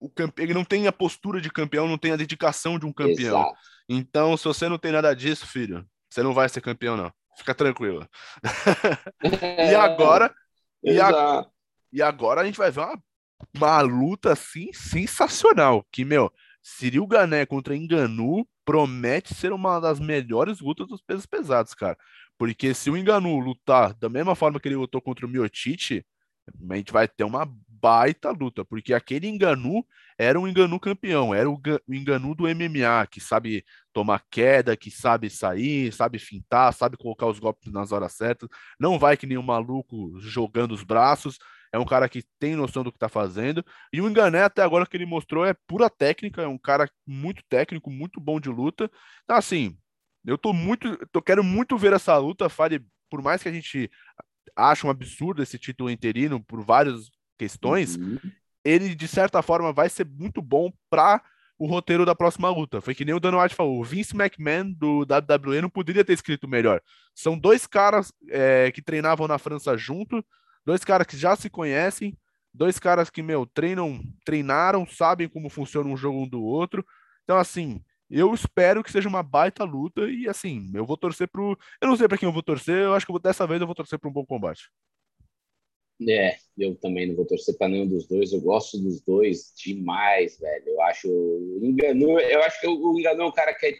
[0.00, 2.92] o campeão, ele não tem a postura de campeão, não tem a dedicação de um
[2.92, 3.40] campeão.
[3.40, 3.54] Exato.
[3.88, 7.12] Então, se você não tem nada disso, filho, você não vai ser campeão, não.
[7.36, 8.08] Fica tranquilo.
[9.70, 10.34] e agora.
[10.82, 11.46] e, a,
[11.92, 13.02] e agora a gente vai ver uma
[13.54, 15.86] uma luta assim sensacional.
[15.90, 16.32] Que, meu,
[16.62, 21.96] Cyril Gané contra Enganu promete ser uma das melhores lutas dos pesos pesados, cara.
[22.38, 26.04] Porque se o Enganu lutar da mesma forma que ele lutou contra o Miotite,
[26.70, 27.46] a gente vai ter uma
[27.80, 29.84] baita luta, porque aquele Enganu
[30.18, 35.28] era um Enganu campeão, era o, Enganu do MMA, que sabe tomar queda, que sabe
[35.30, 39.42] sair, sabe fintar, sabe colocar os golpes nas horas certas, não vai que nem um
[39.42, 41.38] maluco jogando os braços,
[41.72, 43.64] é um cara que tem noção do que tá fazendo.
[43.92, 47.42] E o Engané, até agora, que ele mostrou é pura técnica, é um cara muito
[47.48, 48.90] técnico, muito bom de luta.
[49.24, 49.76] Então, assim,
[50.24, 50.98] eu tô muito.
[51.12, 53.90] Eu quero muito ver essa luta, Fale, por mais que a gente
[54.56, 58.18] ache um absurdo esse título interino por várias questões, uhum.
[58.64, 61.22] ele, de certa forma, vai ser muito bom para
[61.58, 62.80] o roteiro da próxima luta.
[62.80, 66.12] Foi que nem o Dan White falou, o Vince McMahon do WWE não poderia ter
[66.12, 66.80] escrito melhor.
[67.14, 70.24] São dois caras é, que treinavam na França junto,
[70.66, 72.18] Dois caras que já se conhecem,
[72.52, 76.84] dois caras que, meu, treinam, treinaram, sabem como funciona um jogo um do outro.
[77.22, 81.56] Então, assim, eu espero que seja uma baita luta e, assim, eu vou torcer pro.
[81.80, 83.76] Eu não sei para quem eu vou torcer, eu acho que dessa vez eu vou
[83.76, 84.68] torcer para um bom combate.
[86.08, 88.32] É, eu também não vou torcer para nenhum dos dois.
[88.32, 90.68] Eu gosto dos dois demais, velho.
[90.68, 93.78] Eu acho o Enganu, eu acho que o Enganu é um cara que é,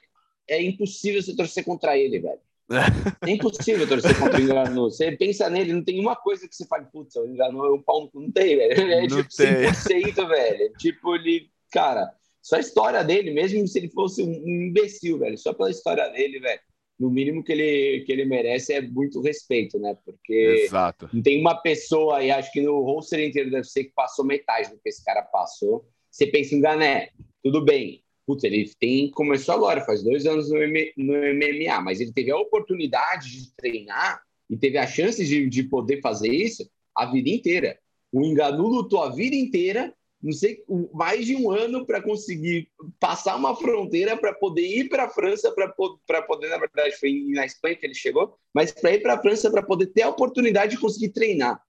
[0.49, 2.41] é impossível você torcer contra ele, velho.
[3.27, 4.91] É impossível torcer contra o Engano.
[4.91, 7.83] Você pensa nele, não tem uma coisa que você fale, putz, o Engano é um
[7.83, 8.73] pau no Não tem, velho.
[8.73, 10.03] É não tipo tem.
[10.13, 10.73] 100%, velho.
[10.79, 15.53] Tipo, ele, cara, só a história dele, mesmo se ele fosse um imbecil, velho, só
[15.53, 16.61] pela história dele, velho.
[16.99, 19.97] No mínimo que ele, que ele merece é muito respeito, né?
[20.05, 21.11] Porque Exato.
[21.13, 24.71] não tem uma pessoa aí, acho que no roster inteiro deve ser que passou metade
[24.71, 25.87] do que esse cara passou.
[26.11, 27.11] Você pensa em Gané,
[27.43, 32.13] tudo bem, Putz, ele tem, começou agora, faz dois anos no, no MMA, mas ele
[32.13, 37.07] teve a oportunidade de treinar e teve a chance de, de poder fazer isso a
[37.07, 37.79] vida inteira.
[38.11, 43.37] O Enganu lutou a vida inteira não sei, mais de um ano para conseguir passar
[43.37, 47.77] uma fronteira para poder ir para a França, para poder, na verdade, foi na Espanha
[47.77, 50.81] que ele chegou, mas para ir para a França para poder ter a oportunidade de
[50.81, 51.61] conseguir treinar.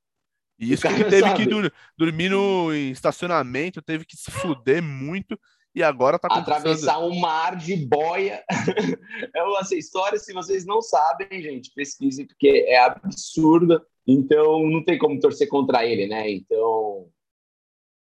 [0.60, 1.43] E isso que ele teve sabe.
[1.43, 5.38] que dur dormir no estacionamento, teve que se fuder muito
[5.75, 8.43] e agora tá Atravessar um mar de boia.
[9.36, 13.86] é essa história, se vocês não sabem, gente, pesquisem, porque é absurda.
[14.07, 16.31] Então, não tem como torcer contra ele, né?
[16.31, 17.07] Então,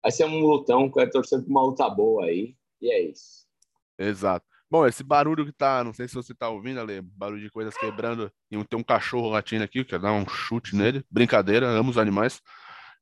[0.04, 2.54] vai ser um lutão, vai torcer por uma luta boa aí.
[2.80, 3.46] E é isso.
[3.98, 4.44] Exato.
[4.70, 7.74] Bom, esse barulho que tá, não sei se você tá ouvindo, Ale, barulho de coisas
[7.76, 11.02] quebrando, e tem um cachorro latindo aqui, quer dar um chute nele.
[11.10, 12.42] Brincadeira, amo os animais.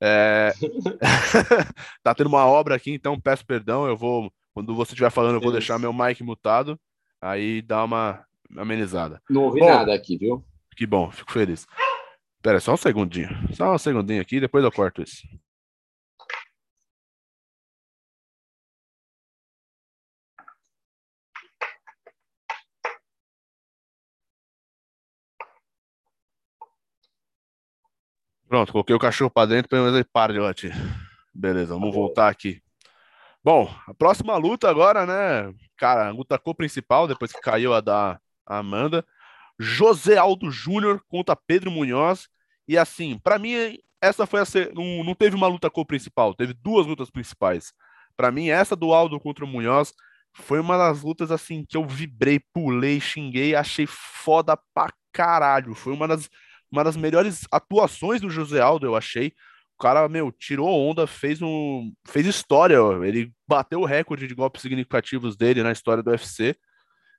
[0.01, 0.53] É...
[2.05, 5.41] tá tendo uma obra aqui, então peço perdão, eu vou quando você estiver falando, eu
[5.41, 6.79] vou deixar meu mic mutado,
[7.21, 8.25] aí dá uma
[8.57, 9.21] amenizada.
[9.29, 10.45] Não ouvi bom, nada aqui, viu?
[10.77, 11.67] Que bom, fico feliz.
[12.43, 13.31] Pera, só um segundinho.
[13.55, 15.23] Só um segundinho aqui, depois eu corto isso.
[28.53, 30.75] Pronto, coloquei o cachorro para dentro, pelo menos ele para de latir.
[31.33, 32.61] Beleza, vamos voltar aqui.
[33.43, 35.55] Bom, a próxima luta agora, né?
[35.75, 39.07] Cara, luta co-principal, depois que caiu a da Amanda.
[39.59, 42.29] José Aldo Júnior contra Pedro Munhoz.
[42.69, 44.45] E assim, para mim, essa foi a.
[44.75, 47.73] Não, não teve uma luta co-principal, teve duas lutas principais.
[48.19, 49.95] Para mim, essa do Aldo contra o Munhoz
[50.35, 55.75] foi uma das lutas assim que eu vibrei, pulei, xinguei, achei foda pra caralho.
[55.75, 56.29] Foi uma das,
[56.73, 59.33] uma das melhores atuações do José Aldo, eu achei
[59.83, 61.93] cara, meu, tirou onda, fez um.
[62.07, 63.03] fez história, ó.
[63.03, 66.57] ele bateu o recorde de golpes significativos dele na história do UFC.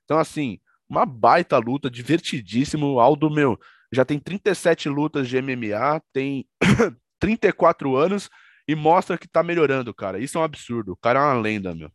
[0.04, 2.98] Então, assim, uma baita luta, divertidíssimo.
[2.98, 3.58] Aldo, meu,
[3.92, 6.46] já tem 37 lutas de MMA, tem
[7.20, 8.30] 34 anos
[8.66, 10.18] e mostra que tá melhorando, cara.
[10.18, 10.92] Isso é um absurdo.
[10.92, 11.90] O cara é uma lenda, meu.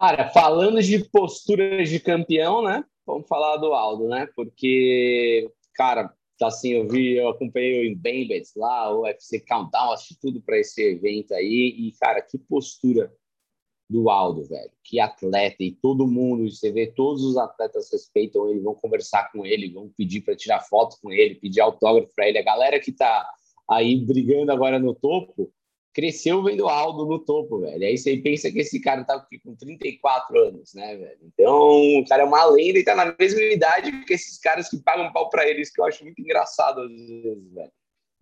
[0.00, 2.84] Cara, falando de posturas de campeão, né?
[3.06, 4.28] Vamos falar do Aldo, né?
[4.34, 5.48] Porque,
[5.78, 6.12] cara,
[6.42, 10.82] assim, eu vi, eu acompanhei o Embembeds lá, o UFC Countdown, assisti tudo para esse
[10.82, 11.74] evento aí.
[11.78, 13.14] E, cara, que postura
[13.88, 14.70] do Aldo, velho.
[14.82, 15.62] Que atleta.
[15.62, 19.88] E todo mundo, você vê, todos os atletas respeitam ele, vão conversar com ele, vão
[19.96, 22.38] pedir para tirar foto com ele, pedir autógrafo para ele.
[22.38, 23.26] A galera que tá
[23.70, 25.52] aí brigando agora no topo,
[25.98, 27.84] cresceu vendo Aldo no topo, velho.
[27.84, 31.18] Aí você pensa que esse cara tá com 34 anos, né, velho?
[31.24, 34.78] Então, o cara é uma lenda e tá na mesma idade que esses caras que
[34.78, 37.72] pagam pau pra eles, que eu acho muito engraçado às vezes, velho.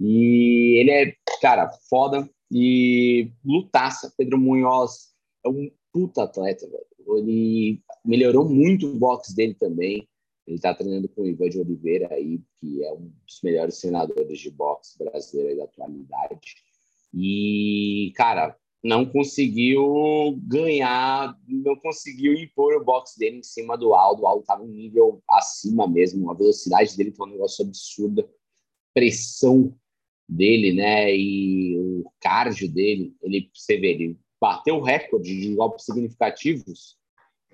[0.00, 1.12] E ele é,
[1.42, 4.10] cara, foda e lutaça.
[4.16, 5.12] Pedro Munhoz
[5.44, 7.18] é um puta atleta, velho.
[7.18, 10.08] Ele melhorou muito o boxe dele também.
[10.46, 14.38] Ele tá treinando com o Ivan de Oliveira aí, que é um dos melhores treinadores
[14.38, 16.64] de boxe brasileiro da atualidade.
[17.18, 24.22] E, cara, não conseguiu ganhar, não conseguiu impor o boxe dele em cima do Aldo.
[24.22, 28.28] O Aldo estava um nível acima mesmo, a velocidade dele foi um negócio absurdo,
[28.92, 29.74] pressão
[30.28, 31.16] dele, né?
[31.16, 36.98] E o cardio dele, ele, você vê, ele bateu o recorde de golpes significativos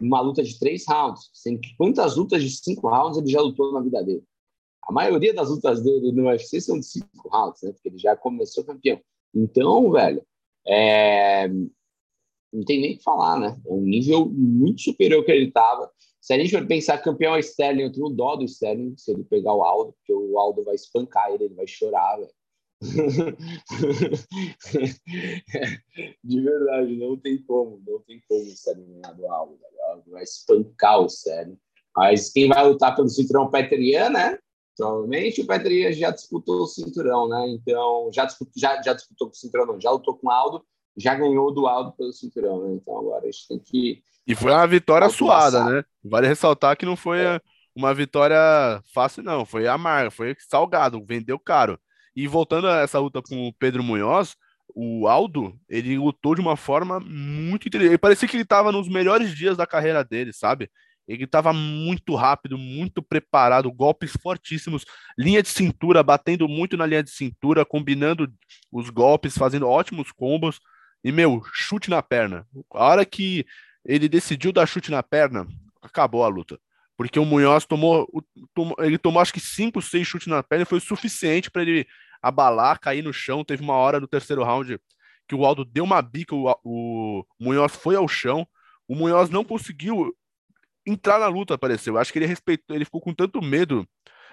[0.01, 1.31] numa luta de três rounds.
[1.33, 4.25] Sem quantas lutas de cinco rounds ele já lutou na vida dele?
[4.83, 7.73] A maioria das lutas dele no UFC são de cinco rounds, né?
[7.73, 9.01] Porque ele já começou campeão.
[9.35, 10.25] Então, velho,
[10.67, 11.49] é...
[11.49, 13.61] não tem nem o que falar, né?
[13.67, 15.91] É um nível muito superior que ele estava.
[16.21, 19.25] Se a gente for pensar campeão é Sterling, eu tenho dó do Sterling se ele
[19.25, 22.31] pegar o Aldo, porque o Aldo vai espancar ele, ele vai chorar, velho.
[26.23, 29.77] De verdade, não tem como, não tem como o Sterling ganhar do Aldo, velho.
[29.77, 31.59] O Aldo vai espancar o Sterling.
[31.97, 34.39] Mas quem vai lutar pelo cinturão Petrian, né?
[34.77, 37.49] Provavelmente o Petri já disputou o cinturão, né?
[37.49, 40.65] Então, já disputou, já, já disputou com o cinturão, não, já lutou com o Aldo,
[40.97, 42.75] já ganhou do Aldo pelo cinturão, né?
[42.75, 44.03] Então agora a gente tem que.
[44.27, 45.85] E foi uma vitória suada, né?
[46.05, 47.41] Vale ressaltar que não foi é.
[47.75, 48.37] uma vitória
[48.95, 49.45] fácil, não.
[49.45, 51.79] Foi amarga, foi salgado, vendeu caro.
[52.15, 54.37] E voltando a essa luta com o Pedro Munhoz,
[54.75, 57.99] o Aldo, ele lutou de uma forma muito inteligente.
[57.99, 60.71] Parecia que ele estava nos melhores dias da carreira dele, sabe?
[61.07, 64.85] Ele estava muito rápido, muito preparado, golpes fortíssimos,
[65.19, 68.33] linha de cintura, batendo muito na linha de cintura, combinando
[68.71, 70.61] os golpes, fazendo ótimos combos.
[71.05, 72.47] E, meu, chute na perna.
[72.73, 73.45] A hora que
[73.85, 75.47] ele decidiu dar chute na perna,
[75.83, 76.59] acabou a luta.
[76.97, 78.09] Porque o Munhoz tomou,
[78.55, 81.63] tomou ele tomou acho que 5, 6 chutes na perna e foi o suficiente para
[81.63, 81.87] ele
[82.23, 83.45] abalar, cair no chão.
[83.45, 84.79] Teve uma hora no terceiro round
[85.27, 88.47] que o Aldo deu uma bica, o, o Munhoz foi ao chão.
[88.87, 90.15] O Munhoz não conseguiu
[90.87, 91.99] entrar na luta, pareceu.
[91.99, 93.87] Acho que ele respeitou, ele ficou com tanto medo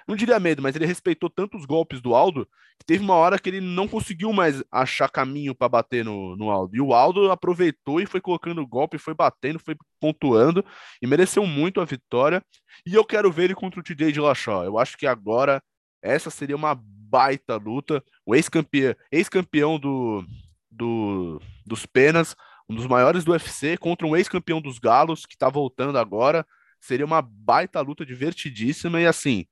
[0.09, 2.47] não diria medo, mas ele respeitou tantos golpes do Aldo
[2.79, 6.49] que teve uma hora que ele não conseguiu mais achar caminho para bater no, no
[6.49, 6.75] Aldo.
[6.75, 10.65] E o Aldo aproveitou e foi colocando golpe, foi batendo, foi pontuando
[10.99, 12.43] e mereceu muito a vitória.
[12.83, 14.63] E eu quero ver ele contra o TJ de Lachó.
[14.63, 15.61] Eu acho que agora
[16.01, 18.03] essa seria uma baita luta.
[18.25, 20.25] O ex-campeão ex -campeão do,
[20.71, 22.35] do, dos Penas,
[22.69, 26.45] um dos maiores do UFC, contra um ex-campeão dos Galos, que está voltando agora.
[26.79, 29.45] Seria uma baita luta divertidíssima e assim,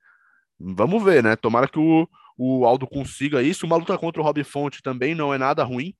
[0.60, 1.36] vamos ver, né?
[1.36, 2.08] Tomara que o,
[2.38, 3.66] o Aldo consiga isso.
[3.66, 5.96] Uma luta contra o Rob Fonte também não é nada ruim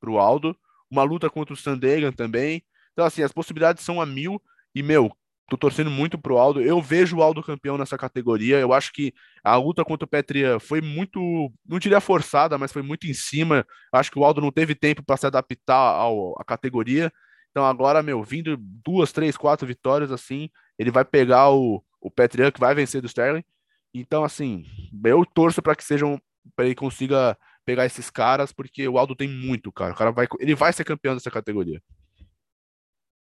[0.00, 0.56] para o Aldo.
[0.90, 2.64] Uma luta contra o Sandegan também.
[2.92, 4.42] Então, assim, as possibilidades são a mil.
[4.74, 5.14] E, meu,
[5.52, 6.62] Tô torcendo muito pro Aldo.
[6.62, 8.58] Eu vejo o Aldo campeão nessa categoria.
[8.58, 9.12] Eu acho que
[9.44, 13.62] a luta contra o Petria foi muito, não diria forçada, mas foi muito em cima.
[13.92, 17.12] Acho que o Aldo não teve tempo para se adaptar ao, à categoria.
[17.50, 20.48] Então agora, meu, vindo duas, três, quatro vitórias assim,
[20.78, 23.44] ele vai pegar o, o Petria que vai vencer do Sterling.
[23.92, 24.64] Então, assim,
[25.04, 26.18] eu torço para que sejam
[26.56, 29.92] para ele consiga pegar esses caras, porque o Aldo tem muito, cara.
[29.92, 31.82] O cara vai, ele vai ser campeão dessa categoria.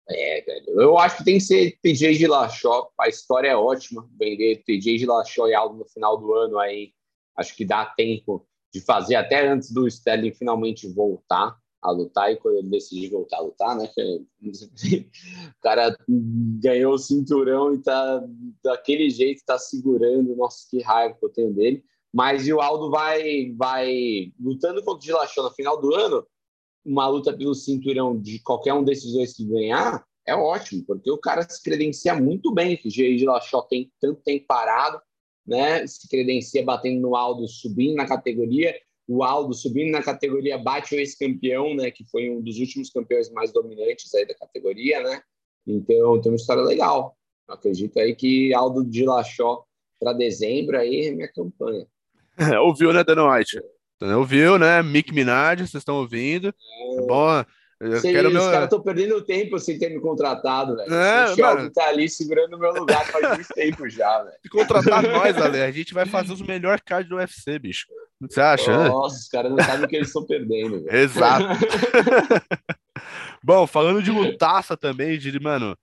[0.09, 0.81] É, velho.
[0.81, 2.91] Eu acho que tem que ser TJ de Lachó.
[2.99, 4.09] A história é ótima.
[4.19, 6.93] Vender TJ de Lachó e algo no final do ano aí.
[7.37, 12.37] Acho que dá tempo de fazer até antes do Sterling finalmente voltar a lutar e
[12.37, 13.91] quando ele decidir voltar a lutar, né?
[14.41, 18.23] o cara ganhou o cinturão e tá
[18.63, 20.37] daquele jeito, tá segurando.
[20.37, 21.85] Nossa, que raiva que eu tenho dele.
[22.13, 26.25] Mas e o Aldo vai, vai lutando contra o Dilachão no final do ano
[26.85, 31.19] uma luta pelo cinturão de qualquer um desses dois que ganhar, é ótimo, porque o
[31.19, 35.01] cara se credencia muito bem, que o Jair Dillashaw tem tanto tempo parado,
[35.47, 35.87] né?
[35.87, 38.75] Se credencia batendo no Aldo, subindo na categoria.
[39.09, 41.91] O Aldo subindo na categoria bate o ex-campeão, né?
[41.91, 45.21] Que foi um dos últimos campeões mais dominantes aí da categoria, né?
[45.67, 47.17] Então tem uma história legal.
[47.49, 49.67] Acredito aí que Aldo Dillashaw
[49.99, 51.87] para dezembro aí é minha campanha.
[52.65, 53.61] ouviu, né, Dana White?
[54.17, 54.83] Ouviu, né?
[54.83, 56.49] Mick Minaj, vocês estão ouvindo.
[56.49, 57.45] É bom.
[57.81, 58.45] Eu Sei, quero os meu...
[58.45, 60.95] caras estão perdendo tempo sem ter me contratado, velho.
[60.95, 64.37] É, o Shelby tá ali segurando o meu lugar faz muito tempo já, velho.
[64.41, 67.89] Se contratar nós, Ale, a gente vai fazer os melhores cards do UFC, bicho.
[68.21, 68.77] Você acha?
[68.77, 68.89] Né?
[68.89, 70.97] Nossa, os caras não sabem o que eles estão perdendo, velho.
[70.97, 71.45] Exato.
[73.43, 75.77] Bom, falando de lutaça também, de, mano,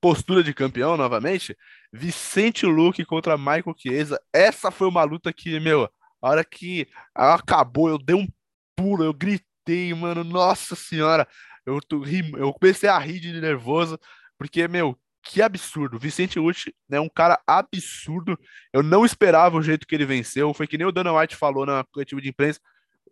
[0.00, 1.56] postura de campeão novamente,
[1.92, 4.20] Vicente Luque contra Michael Chiesa.
[4.32, 5.88] Essa foi uma luta que, meu,
[6.28, 8.28] hora que acabou, eu dei um
[8.74, 11.26] pulo, eu gritei, mano, nossa senhora.
[11.64, 12.04] Eu, tô,
[12.36, 13.98] eu comecei a rir de nervoso,
[14.38, 14.96] porque, meu,
[15.26, 15.98] que absurdo.
[15.98, 18.38] Vicente Uchi é um cara absurdo.
[18.72, 20.54] Eu não esperava o jeito que ele venceu.
[20.54, 22.60] Foi que nem o Dana White falou na coletiva de imprensa.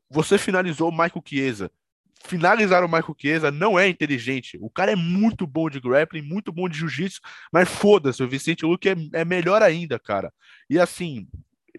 [0.09, 1.71] Você finalizou o Michael Chiesa.
[2.25, 4.57] Finalizar o Michael Chiesa não é inteligente.
[4.61, 7.21] O cara é muito bom de grappling, muito bom de jiu-jitsu,
[7.53, 10.33] mas foda-se, o Vicente Luque é, é melhor ainda, cara.
[10.71, 11.29] E assim,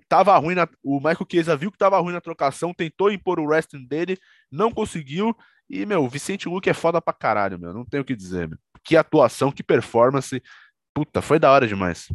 [0.07, 3.45] tava ruim, na, o Michael Chiesa viu que tava ruim na trocação, tentou impor o
[3.45, 4.17] wrestling dele,
[4.51, 5.35] não conseguiu.
[5.69, 7.73] E, meu, o Vicente Luque é foda pra caralho, meu.
[7.73, 8.57] Não tenho o que dizer, meu.
[8.83, 10.41] Que atuação, que performance.
[10.93, 12.07] Puta, foi da hora demais.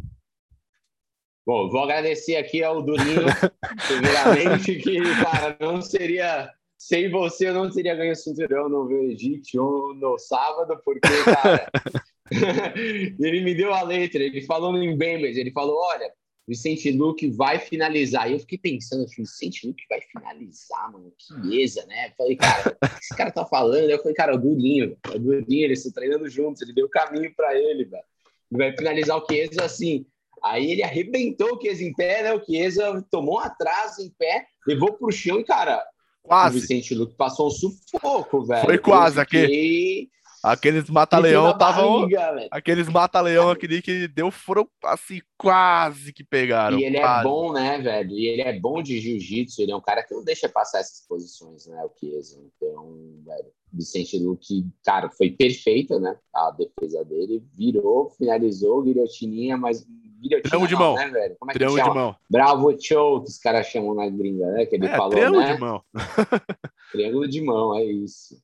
[1.45, 3.25] Bom, vou agradecer aqui ao Durinho,
[3.87, 6.49] primeiramente, que, cara, não seria.
[6.77, 11.69] Sem você, eu não teria ganho o cinturão no Egito ou no sábado, porque, cara,
[13.19, 16.11] ele me deu a letra, ele falou no Embembers, ele falou: olha,
[16.47, 18.29] Vicente Luque vai finalizar.
[18.29, 22.09] E eu fiquei pensando, Vicente Luque vai finalizar, mano, que mesa, né?
[22.09, 23.89] Eu falei, cara, o que esse cara tá falando?
[23.89, 27.57] Eu falei, cara, o Durinho, o Durinho, eles estão treinando juntos, ele deu caminho para
[27.57, 28.03] ele, velho.
[28.51, 30.05] Vai finalizar o Chiesa assim.
[30.43, 32.33] Aí ele arrebentou o Chiesa em pé, né?
[32.33, 35.83] O Chiesa tomou um atraso em pé, levou pro chão e, cara,
[36.23, 36.57] quase.
[36.57, 38.65] o Vicente Luque passou um sufoco, velho.
[38.65, 39.43] Foi quase fiquei...
[39.43, 40.09] aqui.
[40.43, 42.07] Aqueles mata-leão estavam.
[42.49, 46.79] Aqueles mata-leão aquele que deu foram assim, quase que pegaram.
[46.79, 47.19] E ele é quase.
[47.19, 48.11] é bom, né, velho?
[48.11, 51.05] E ele é bom de jiu-jitsu, ele é um cara que não deixa passar essas
[51.07, 51.83] posições, né?
[51.83, 52.41] O Chiesa.
[52.43, 56.17] Então, velho, Vicente Luque, cara, foi perfeita, né?
[56.33, 59.85] A defesa dele, virou, finalizou, guilhotininha, mas
[60.21, 60.95] guilhotina de mão.
[60.95, 61.35] né, velho?
[61.39, 61.83] Como é que chama?
[61.83, 62.15] de mão.
[62.29, 64.65] Bravo show, que os caras chamam na gringa, né?
[64.65, 65.53] Que ele é, falou, triângulo né?
[65.53, 65.83] de mão.
[66.91, 68.41] triângulo de mão, é isso.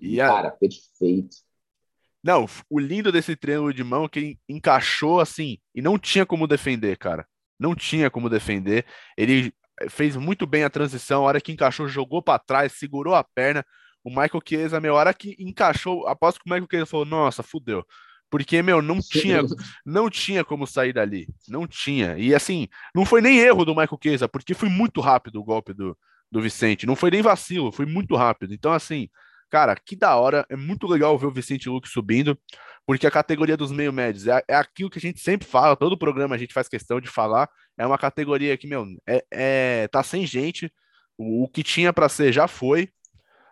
[0.00, 0.28] E a...
[0.28, 1.36] Cara, perfeito.
[2.22, 6.46] Não, o lindo desse triângulo de mão é que encaixou assim e não tinha como
[6.46, 7.26] defender, cara.
[7.58, 8.84] Não tinha como defender.
[9.16, 9.54] Ele
[9.88, 13.64] fez muito bem a transição, a hora que encaixou, jogou para trás, segurou a perna.
[14.04, 17.42] O Michael Chiesa, meu, a hora que encaixou, aposto que o Michael Chiesa falou: "Nossa,
[17.42, 17.84] fudeu".
[18.30, 19.40] Porque, meu, não tinha,
[19.84, 21.26] não tinha como sair dali.
[21.48, 22.16] Não tinha.
[22.16, 25.74] E assim, não foi nem erro do Michael Chiesa, porque foi muito rápido o golpe
[25.74, 25.98] do,
[26.30, 26.86] do Vicente.
[26.86, 28.54] Não foi nem vacilo, foi muito rápido.
[28.54, 29.08] Então, assim,
[29.50, 30.46] Cara, que da hora.
[30.48, 32.38] É muito legal ver o Vicente Luque subindo,
[32.86, 35.98] porque a categoria dos meio médios é, é aquilo que a gente sempre fala, todo
[35.98, 37.48] programa a gente faz questão de falar.
[37.76, 40.72] É uma categoria que, meu, é, é tá sem gente.
[41.18, 42.88] O, o que tinha para ser já foi.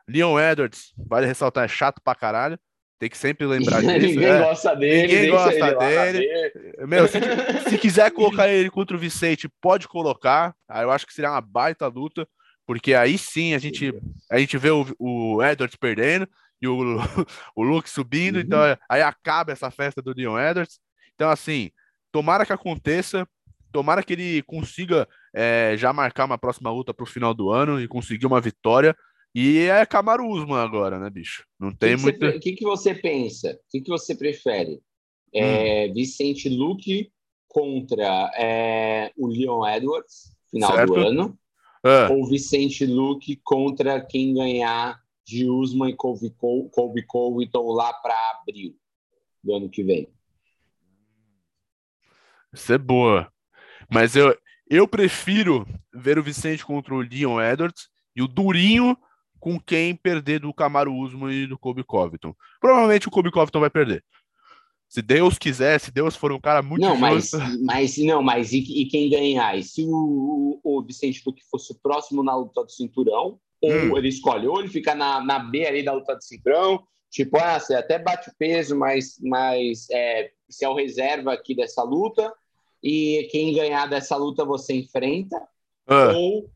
[0.08, 2.58] Leon Edwards, vale ressaltar, é chato pra caralho.
[2.98, 4.06] Tem que sempre lembrar disso.
[4.06, 4.38] Ninguém é.
[4.38, 5.02] gosta dele.
[5.02, 6.52] Ninguém gosta dele.
[6.86, 7.18] Meu, se,
[7.70, 10.54] se, quiser colocar ele contra o Vicente, pode colocar.
[10.68, 12.26] Aí eu acho que seria uma baita luta,
[12.68, 13.94] porque aí sim a gente,
[14.30, 16.28] a gente vê o, o Edwards perdendo
[16.60, 16.76] e o,
[17.56, 18.36] o Luke subindo.
[18.36, 18.42] Uhum.
[18.42, 20.78] Então aí acaba essa festa do Leon Edwards.
[21.14, 21.70] Então, assim,
[22.12, 23.26] tomara que aconteça.
[23.72, 27.80] Tomara que ele consiga é, já marcar uma próxima luta para o final do ano
[27.80, 28.94] e conseguir uma vitória.
[29.34, 31.46] E é Camaro Usman agora, né, bicho?
[31.58, 32.26] Não tem que muito.
[32.26, 33.52] O que, que você pensa?
[33.52, 34.78] O que, que você prefere?
[35.32, 35.94] É, hum.
[35.94, 37.10] Vicente Luque
[37.46, 40.92] contra é, o Leon Edwards, final certo.
[40.92, 41.38] do ano?
[41.84, 42.08] É.
[42.12, 46.34] Ou Vicente Luque contra quem ganhar de Usman e Colby,
[46.72, 48.74] Colby Covington lá para abril
[49.44, 50.08] do ano que vem?
[52.52, 53.30] Isso é boa.
[53.90, 54.36] Mas eu,
[54.68, 58.96] eu prefiro ver o Vicente contra o Leon Edwards e o Durinho
[59.38, 62.34] com quem perder do Camaro Usman e do Kobe Covington.
[62.60, 64.04] Provavelmente o Kobe Covington vai perder.
[64.88, 67.30] Se Deus quiser, se Deus for um cara muito não, mas,
[67.60, 69.58] mas não, mas e, e, quem ganhar?
[69.58, 73.70] E se o, o, o Vicente Duque fosse o próximo na luta do cinturão, ou
[73.70, 73.98] hum.
[73.98, 77.60] ele escolhe, ou ele fica na, na B ali da luta do cinturão, tipo, ah,
[77.60, 82.32] você até bate o peso, mas, mas é, você é o reserva aqui dessa luta,
[82.82, 85.36] e quem ganhar dessa luta você enfrenta,
[85.86, 86.12] ah.
[86.16, 86.50] ou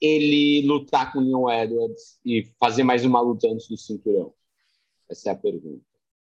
[0.00, 4.32] ele lutar com o Leon Edwards e fazer mais uma luta antes do cinturão?
[5.10, 5.82] Essa é a pergunta.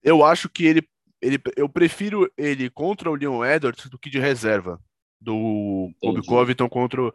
[0.02, 0.88] Eu acho que ele,
[1.20, 4.80] ele eu prefiro ele contra o Leon Edwards do que de reserva
[5.20, 7.12] do Kobe Covington contra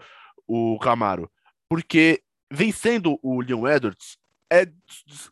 [0.47, 1.29] o Camaro.
[1.67, 4.17] Porque vencendo o Leon Edwards
[4.51, 4.67] é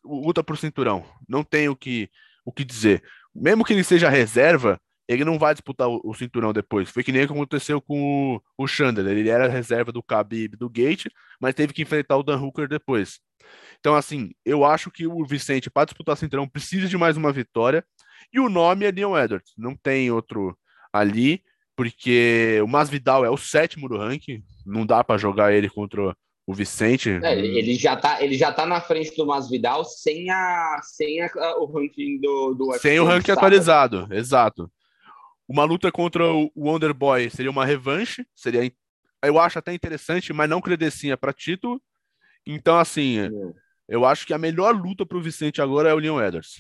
[0.04, 1.06] luta por cinturão.
[1.28, 2.10] Não tem o que,
[2.44, 3.04] o que dizer.
[3.34, 6.90] Mesmo que ele seja reserva, ele não vai disputar o, o, cinturão depois.
[6.90, 9.16] Foi que nem aconteceu com o, o Chandler.
[9.16, 11.08] Ele era reserva do Khabib do Gate,
[11.40, 13.20] mas teve que enfrentar o Dan Hooker depois.
[13.80, 17.32] Então, assim, eu acho que o Vicente, para disputar o cinturão, precisa de mais uma
[17.32, 17.86] vitória.
[18.32, 19.54] E o nome é Leon Edwards.
[19.58, 20.58] Não tem outro
[20.92, 21.42] ali,
[21.76, 24.44] porque o Masvidal é o sétimo do ranking.
[24.66, 26.16] Não dá para jogar ele contra
[26.46, 27.10] o Vicente.
[27.24, 31.30] É, ele, já tá, ele já tá na frente do Masvidal sem, a, sem a,
[31.58, 34.72] o ranking do, do Sem o ranking atualizado, exato.
[35.48, 38.72] Uma luta contra o Wonderboy seria uma revanche, seria
[39.24, 41.82] eu acho até interessante, mas não credencia para título.
[42.46, 43.18] Então, assim,
[43.88, 46.58] eu acho que a melhor luta para o Vicente agora é o Leon Edwards.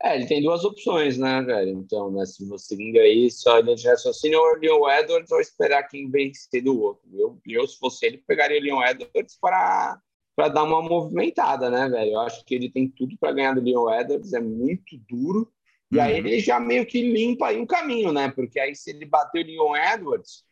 [0.00, 1.70] É, ele tem duas opções, né, velho?
[1.70, 5.40] Então, né, se você liga aí, só ele de raciocínio ou o Leon Edwards ou
[5.40, 7.08] esperar quem vencer do outro.
[7.12, 10.00] Eu, eu, se fosse ele, pegaria o Leon Edwards para
[10.36, 12.12] para dar uma movimentada, né, velho?
[12.12, 15.52] Eu acho que ele tem tudo para ganhar do Leon Edwards, é muito duro.
[15.90, 16.02] E uhum.
[16.02, 18.30] aí ele já meio que limpa aí um caminho, né?
[18.30, 20.44] Porque aí se ele bater o Leon Edwards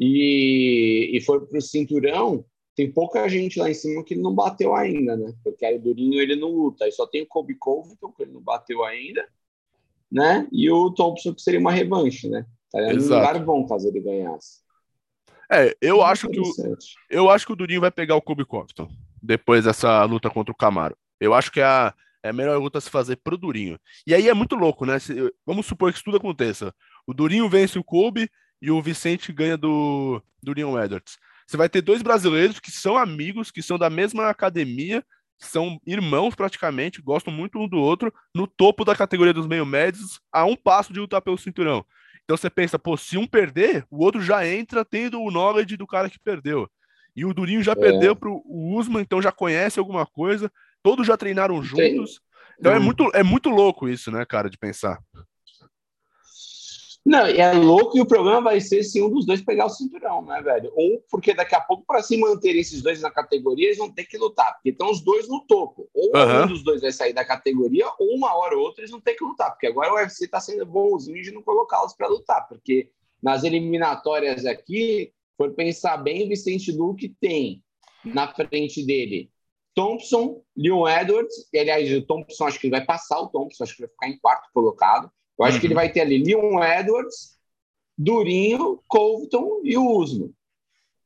[0.00, 2.44] e, e for pro cinturão,
[2.80, 5.34] tem pouca gente lá em cima que ele não bateu ainda, né?
[5.44, 6.86] Porque aí o Durinho ele não luta.
[6.86, 9.28] Aí só tem o Kobe Covington, que ele não bateu ainda,
[10.10, 10.48] né?
[10.50, 12.46] E o Thompson, que seria uma revanche, né?
[12.72, 14.60] Tá num lugar bom caso ele ganhasse.
[15.52, 16.44] É, eu acho que o,
[17.10, 18.88] eu acho que o Durinho vai pegar o Kobe Covington
[19.22, 20.96] depois dessa luta contra o Camaro.
[21.20, 23.78] Eu acho que é a é a melhor luta a se fazer pro Durinho.
[24.06, 24.98] E aí é muito louco, né?
[24.98, 25.14] Se,
[25.44, 26.74] vamos supor que isso tudo aconteça.
[27.06, 31.18] O Durinho vence o Kobe e o Vicente ganha do, do Leon Edwards.
[31.50, 35.04] Você vai ter dois brasileiros que são amigos, que são da mesma academia,
[35.36, 40.20] são irmãos praticamente, gostam muito um do outro, no topo da categoria dos meio médios,
[40.30, 41.84] a um passo de lutar pelo cinturão.
[42.22, 45.88] Então você pensa, pô, se um perder, o outro já entra tendo o knowledge do
[45.88, 46.70] cara que perdeu.
[47.16, 47.74] E o Durinho já é.
[47.74, 50.52] perdeu pro Usman, então já conhece alguma coisa.
[50.84, 52.20] Todos já treinaram juntos.
[52.60, 52.82] Então é, hum.
[52.82, 55.00] muito, é muito louco isso, né, cara, de pensar.
[57.04, 60.22] Não, é louco e o problema vai ser se um dos dois pegar o cinturão,
[60.22, 60.70] né, velho?
[60.74, 64.04] Ou porque daqui a pouco, para se manter esses dois na categoria, eles vão ter
[64.04, 65.88] que lutar, porque estão os dois no topo.
[65.94, 66.44] Ou uhum.
[66.44, 69.14] um dos dois vai sair da categoria, ou uma hora ou outra eles vão ter
[69.14, 72.90] que lutar, porque agora o UFC está sendo bonzinho de não colocá-los para lutar, porque
[73.22, 77.62] nas eliminatórias aqui, for pensar bem, o Vicente Luque tem
[78.04, 79.30] na frente dele
[79.74, 83.74] Thompson, Leon Edwards, e aliás, o Thompson acho que ele vai passar o Thompson, acho
[83.74, 85.10] que vai ficar em quarto colocado.
[85.40, 85.60] Eu acho uhum.
[85.60, 85.80] que ele uhum.
[85.80, 87.38] vai ter ali Leon Edwards,
[87.96, 90.30] Durinho, Colton e o Usman.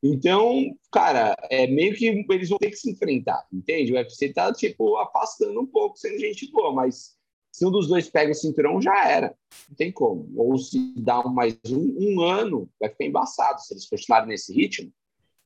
[0.03, 3.93] Então, cara, é meio que eles vão ter que se enfrentar, entende?
[3.93, 7.17] O UFC tá, tipo, afastando um pouco, sendo gente boa, mas
[7.51, 9.35] se um dos dois pega o cinturão, já era.
[9.69, 10.29] Não tem como.
[10.37, 13.61] Ou se dá mais um, um ano, vai ficar embaçado.
[13.61, 14.93] Se eles continuarem nesse ritmo,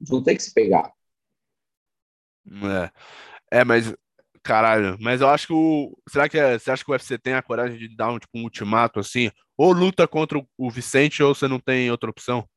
[0.01, 0.91] vão ter que se pegar.
[3.51, 3.95] É, é mas,
[4.49, 5.95] Caralho, mas eu acho que o.
[6.09, 6.59] Será que é...
[6.59, 9.31] você acha que o UFC tem a coragem de dar um, tipo, um ultimato assim?
[9.59, 12.49] Ou luta contra o Vicente ou você não tem outra opção?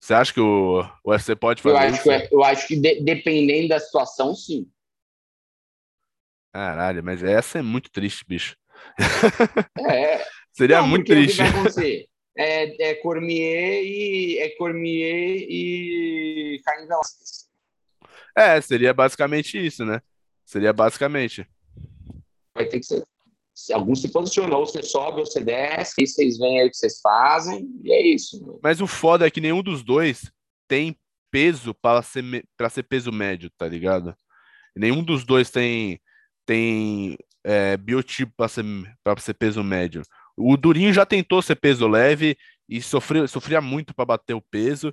[0.00, 2.28] Você acha que o, o UFC pode fazer eu acho isso?
[2.28, 4.68] Que, eu acho que de, dependendo da situação, sim.
[6.52, 8.56] Caralho, mas essa é muito triste, bicho.
[9.88, 10.26] É.
[10.50, 11.40] Seria não, muito triste.
[11.40, 12.08] O que vai acontecer?
[12.36, 17.48] É, é Cormier e é Cormier e Caim Velasquez.
[18.36, 20.00] É, seria basicamente isso, né?
[20.44, 21.46] Seria basicamente.
[22.54, 23.02] Vai ter que ser.
[23.54, 26.76] Se algum se posicionou, você sobe ou você desce, e vocês veem aí o que
[26.76, 28.58] vocês fazem, e é isso.
[28.60, 30.30] Mas o foda é que nenhum dos dois
[30.66, 30.98] tem
[31.30, 34.14] peso para ser, pra ser peso médio, tá ligado?
[34.74, 36.00] Nenhum dos dois tem,
[36.44, 38.64] tem é, biotipo para ser,
[39.04, 40.02] pra ser peso médio.
[40.36, 42.36] O Durinho já tentou ser peso leve
[42.68, 44.92] e sofreu, sofria muito para bater o peso.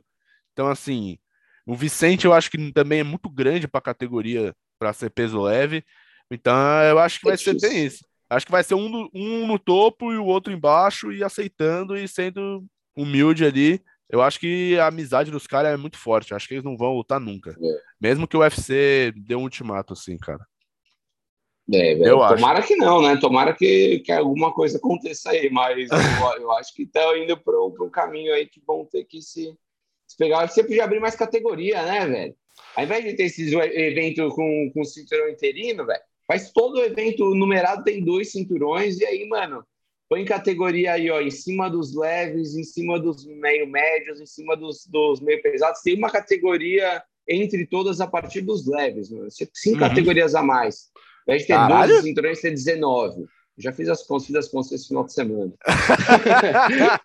[0.54, 1.18] Então, assim,
[1.66, 5.40] o Vicente eu acho que também é muito grande para a categoria para ser peso
[5.40, 5.86] leve.
[6.32, 6.56] Então,
[6.90, 8.04] eu acho que vai ser bem isso.
[8.28, 11.96] Acho que vai ser um, no, um no topo e o outro embaixo e aceitando
[11.96, 12.66] e sendo
[12.98, 13.80] humilde ali.
[14.10, 16.34] Eu acho que a amizade dos caras é muito forte.
[16.34, 17.52] Acho que eles não vão lutar nunca.
[17.52, 17.82] É.
[18.02, 20.44] Mesmo que o UFC dê um ultimato, assim, cara.
[21.72, 22.68] É, eu Tomara acho.
[22.68, 23.18] que não, né?
[23.18, 25.98] Tomara que, que alguma coisa aconteça aí, mas eu,
[26.42, 29.54] eu acho que estão indo para um caminho aí que vão ter que se,
[30.08, 30.48] se pegar.
[30.48, 32.36] Você podia abrir mais categoria, né, velho?
[32.76, 37.84] Ao invés de ter esses eventos com, com cinturão interino, velho, faz todo evento numerado,
[37.84, 39.66] tem dois cinturões, e aí, mano,
[40.10, 44.56] põe categoria aí, ó, em cima dos leves, em cima dos meio médios, em cima
[44.56, 45.82] dos, dos meio pesados.
[45.82, 49.28] Tem uma categoria entre todas a partir dos leves, mano.
[49.32, 49.90] Cinco uhum.
[49.90, 50.90] categorias a mais.
[51.28, 51.94] Ao invés de ter Caralho?
[51.94, 53.26] 12 cinturões, ter 19.
[53.62, 55.52] Já fiz as contas, fiz as contas esse final de semana.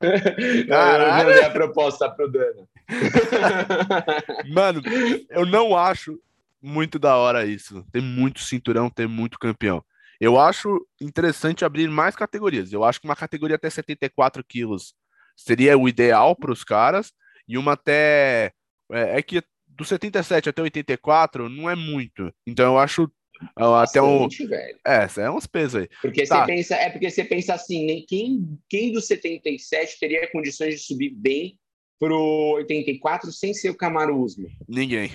[0.68, 1.02] Caralho.
[1.02, 2.66] Eu mandei a proposta pro Dana.
[4.52, 4.82] Mano,
[5.30, 6.20] eu não acho
[6.62, 7.84] muito da hora isso.
[7.92, 9.82] Tem muito cinturão, tem muito campeão.
[10.20, 12.72] Eu acho interessante abrir mais categorias.
[12.72, 14.94] Eu acho que uma categoria até 74 quilos
[15.36, 17.12] seria o ideal para os caras,
[17.46, 18.52] e uma até.
[18.90, 22.32] É, é que do 77 até 84 não é muito.
[22.46, 23.10] Então eu acho
[23.54, 24.28] até um.
[24.28, 24.78] Velho.
[24.86, 25.88] É, é uns pesos aí.
[26.00, 26.40] Porque tá.
[26.40, 28.02] você pensa, é porque você pensa assim, né?
[28.06, 31.58] quem, quem do 77 teria condições de subir bem
[31.98, 34.50] pro 84 sem ser o Camaro Usman?
[34.68, 35.10] Ninguém.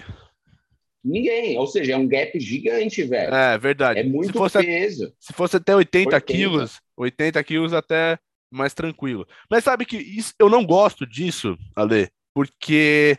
[1.04, 3.34] Ninguém, ou seja, é um gap gigante, velho.
[3.34, 4.00] É, verdade.
[4.00, 5.14] É muito se fosse, peso.
[5.20, 8.20] Se fosse até 80, 80 quilos, 80 quilos até
[8.52, 9.28] mais tranquilo.
[9.50, 13.18] Mas sabe que isso, eu não gosto disso, Ale, porque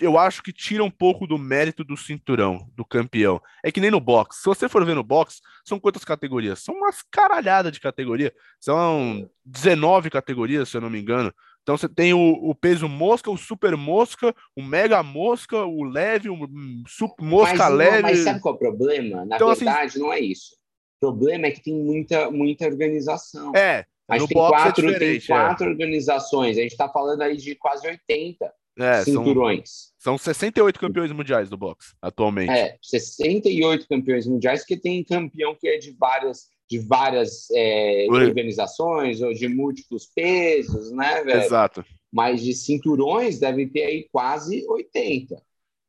[0.00, 3.40] eu acho que tira um pouco do mérito do cinturão, do campeão.
[3.62, 4.40] É que nem no boxe.
[4.40, 6.60] Se você for ver no boxe, são quantas categorias?
[6.60, 8.32] São umas caralhadas de categoria.
[8.58, 11.32] São 19 categorias, se eu não me engano.
[11.62, 16.28] Então você tem o, o peso mosca, o super mosca, o mega mosca, o leve,
[16.28, 16.48] o
[16.88, 18.02] super mosca mas, leve.
[18.02, 19.24] Mas sabe qual é o problema?
[19.24, 20.56] Na então, assim, verdade, assim, não é isso.
[20.96, 23.54] O problema é que tem muita, muita organização.
[23.54, 23.84] É.
[24.08, 25.70] Mas tem é quatro, é tem quatro é.
[25.70, 26.58] organizações.
[26.58, 29.92] A gente está falando aí de quase 80 é, cinturões.
[29.98, 32.50] São, são 68 campeões mundiais do boxe, atualmente.
[32.50, 39.20] É, 68 campeões mundiais, que tem campeão que é de várias, de várias é, organizações,
[39.20, 41.42] ou de múltiplos pesos, né, velho?
[41.42, 41.84] Exato.
[42.10, 45.42] Mas de cinturões deve ter aí quase 80.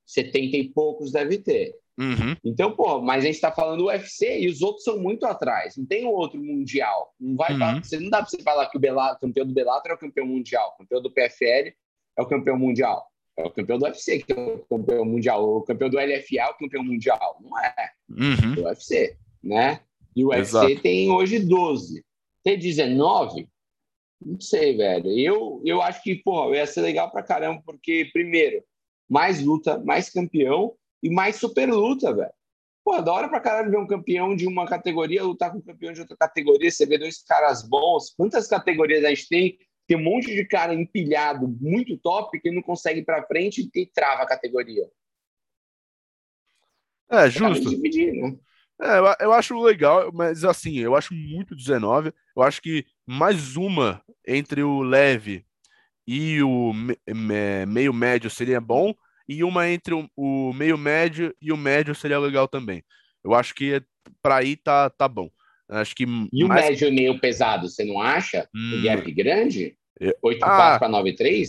[0.06, 1.74] 70 e poucos deve ter.
[1.98, 2.36] Uhum.
[2.44, 5.78] Então, pô, mas a gente tá falando do UFC e os outros são muito atrás.
[5.78, 7.14] Não tem outro mundial.
[7.20, 7.84] Não vai uhum.
[7.84, 10.26] você não dá para você falar que o Bellator, campeão do Bellator é o campeão
[10.26, 11.72] mundial, campeão do PFL
[12.18, 13.08] é o campeão mundial.
[13.36, 15.58] É o campeão do UFC que é o campeão mundial.
[15.58, 17.38] O campeão do LFA é o campeão mundial.
[17.42, 17.92] Não é.
[18.10, 18.64] Uhum.
[18.64, 19.82] O UFC, né?
[20.16, 20.68] E o Exato.
[20.68, 22.04] UFC tem hoje 12.
[22.44, 23.48] Tem 19?
[24.26, 25.10] Não sei, velho.
[25.18, 28.64] Eu, eu acho que, pô, ia ser legal pra caramba, porque, primeiro,
[29.10, 32.32] mais luta, mais campeão e mais super luta, velho.
[32.84, 35.94] Pô, da hora pra caralho ver um campeão de uma categoria lutar com um campeão
[35.94, 36.70] de outra categoria.
[36.70, 38.14] Você vê dois caras bons.
[38.16, 39.58] Quantas categorias a gente tem
[39.88, 43.86] tem um monte de cara empilhado, muito top, que não consegue ir para frente e
[43.86, 44.90] trava a categoria.
[47.10, 47.70] É, justo.
[47.70, 48.38] Dividir, né?
[48.82, 52.14] É, eu, eu acho legal, mas assim, eu acho muito 19.
[52.36, 55.46] Eu acho que mais uma entre o leve
[56.08, 58.94] e o me, me, meio médio seria bom,
[59.28, 62.84] e uma entre o, o, meio médio e o médio seria legal também.
[63.24, 63.82] Eu acho que
[64.22, 65.30] para aí tá, tá bom.
[65.74, 66.66] Acho que e mais...
[66.66, 68.48] o médio e meio pesado, você não acha?
[68.54, 68.80] Hum...
[68.80, 69.76] O gap grande?
[70.02, 71.48] 8,4 ah, para 9,3?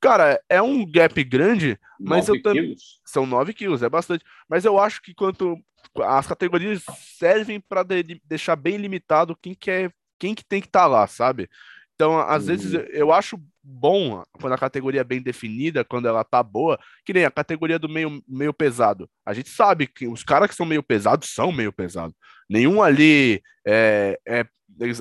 [0.00, 2.74] Cara, é um gap grande, mas eu também.
[3.04, 4.24] São 9 quilos, é bastante.
[4.48, 5.56] Mas eu acho que quanto.
[6.02, 6.82] As categorias
[7.18, 8.20] servem para de...
[8.24, 11.48] deixar bem limitado quem quer, quem que tem que estar tá lá, sabe?
[11.94, 12.48] Então, às uhum.
[12.48, 17.12] vezes, eu acho bom quando a categoria é bem definida, quando ela tá boa, que
[17.12, 19.10] nem a categoria do meio, meio pesado.
[19.24, 22.14] A gente sabe que os caras que são meio pesados são meio pesados.
[22.48, 24.46] Nenhum ali é, é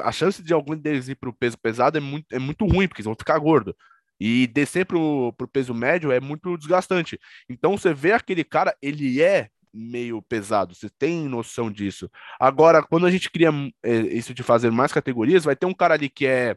[0.03, 2.87] a chance de algum deles ir para o peso pesado é muito, é muito ruim,
[2.87, 3.75] porque eles vão ficar gordo.
[4.19, 7.19] E descer para o peso médio é muito desgastante.
[7.49, 12.09] Então você vê aquele cara, ele é meio pesado, você tem noção disso.
[12.39, 13.49] Agora, quando a gente cria
[13.83, 16.55] é, isso de fazer mais categorias, vai ter um cara ali que é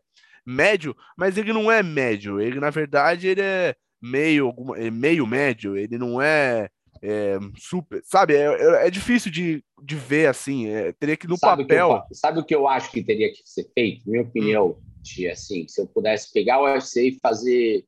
[0.48, 5.76] médio, mas ele não é médio, ele na verdade ele é meio, é meio médio,
[5.76, 6.70] ele não é,
[7.02, 8.34] é super, sabe?
[8.34, 11.88] É, é, é, difícil de, de ver assim, é, teria que no sabe papel.
[11.88, 14.08] Que eu, sabe o que eu acho que teria que ser feito?
[14.08, 14.82] Minha opinião, hum.
[15.02, 17.84] de assim, se eu pudesse pegar o UFC e fazer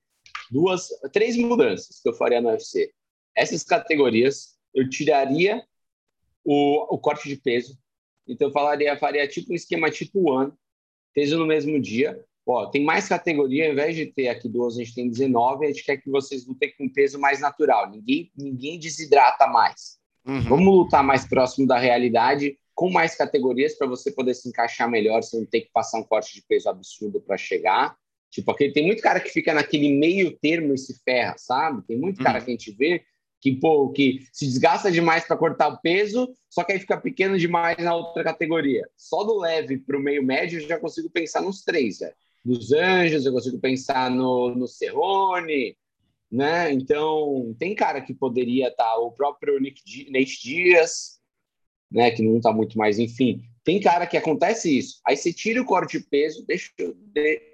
[0.50, 2.92] duas, três mudanças que eu faria no UFC.
[3.34, 5.64] Essas categorias eu tiraria
[6.44, 7.78] o, o corte de peso.
[8.26, 10.56] Então, eu falaria, faria tipo um esquema tipo ano,
[11.14, 12.22] peso no mesmo dia.
[12.50, 15.68] Ó, tem mais categoria, ao invés de ter aqui duas, a gente tem 19, a
[15.68, 17.88] gente quer que vocês lutem com peso mais natural.
[17.90, 19.98] Ninguém, ninguém desidrata mais.
[20.26, 20.40] Uhum.
[20.42, 25.22] Vamos lutar mais próximo da realidade, com mais categorias para você poder se encaixar melhor,
[25.22, 27.96] você não ter que passar um corte de peso absurdo para chegar.
[28.30, 31.86] Tipo, aquele, tem muito cara que fica naquele meio termo e se ferra, sabe?
[31.86, 32.44] Tem muito cara uhum.
[32.44, 33.02] que a gente vê
[33.40, 37.38] que, pô, que se desgasta demais para cortar o peso, só que aí fica pequeno
[37.38, 38.88] demais na outra categoria.
[38.96, 42.14] Só do leve para o meio médio eu já consigo pensar nos três, velho.
[42.44, 45.76] Dos Anjos, eu consigo pensar no, no Cerrone,
[46.30, 46.72] né?
[46.72, 51.20] Então, tem cara que poderia estar, tá, o próprio Nick, Nate Dias,
[51.90, 52.10] né?
[52.10, 53.42] Que não está muito mais, enfim.
[53.62, 55.00] Tem cara que acontece isso.
[55.06, 56.70] Aí você tira o corte de peso, deixa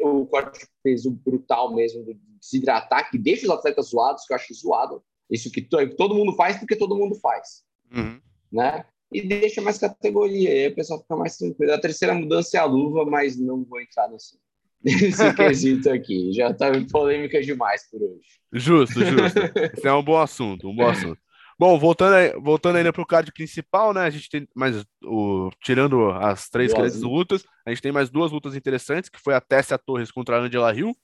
[0.01, 4.37] o corte de peso brutal mesmo, de desidratar, que deixa os atletas zoados, que eu
[4.37, 5.03] acho zoado.
[5.29, 5.63] Isso que
[5.97, 7.65] todo mundo faz porque todo mundo faz.
[7.93, 8.21] Uhum.
[8.53, 8.85] Né?
[9.13, 11.73] E deixa mais categoria, aí o pessoal fica mais tranquilo.
[11.73, 14.39] A terceira mudança é a luva, mas não vou entrar nesse,
[14.87, 16.33] nesse quesito aqui.
[16.33, 18.21] Já tá polêmica demais por hoje.
[18.53, 19.39] Justo, justo.
[19.77, 21.19] Esse é um bom assunto, um bom assunto.
[21.59, 24.03] Bom, voltando, aí, voltando ainda para o card principal, né?
[24.03, 28.31] A gente tem mais o tirando as três grandes lutas, a gente tem mais duas
[28.31, 30.95] lutas interessantes, que foi a Tessia Torres contra a Angela Hill,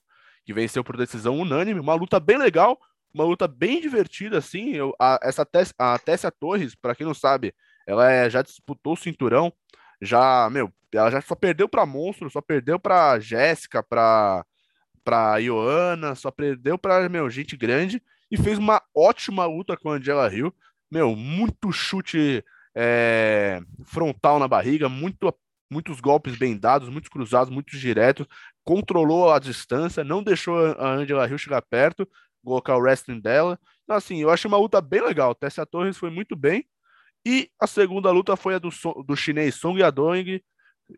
[0.44, 2.78] que venceu por decisão unânime, uma luta bem legal,
[3.14, 4.74] uma luta bem divertida, assim.
[4.74, 7.54] Eu, a, essa Tess, a Tessia Torres, para quem não sabe,
[7.86, 9.50] ela é, já disputou o cinturão,
[10.02, 14.44] já, meu, ela já só perdeu para Monstro, só perdeu para Jéssica, para
[15.04, 18.00] para Ioana, só perdeu para meu gente grande
[18.30, 20.54] e fez uma ótima luta com a Angela Hill.
[20.90, 22.44] Meu, muito chute
[22.74, 25.34] é, frontal na barriga, muito,
[25.70, 28.28] muitos golpes bem dados, muitos cruzados, muitos diretos,
[28.64, 32.06] controlou a distância, não deixou a Angela Hill chegar perto
[32.44, 33.58] colocar o wrestling dela.
[33.84, 35.34] Então, assim, eu achei uma luta bem legal.
[35.34, 36.66] Tessia Torres foi muito bem.
[37.24, 38.70] E a segunda luta foi a do,
[39.06, 40.42] do chinês Song Yadong,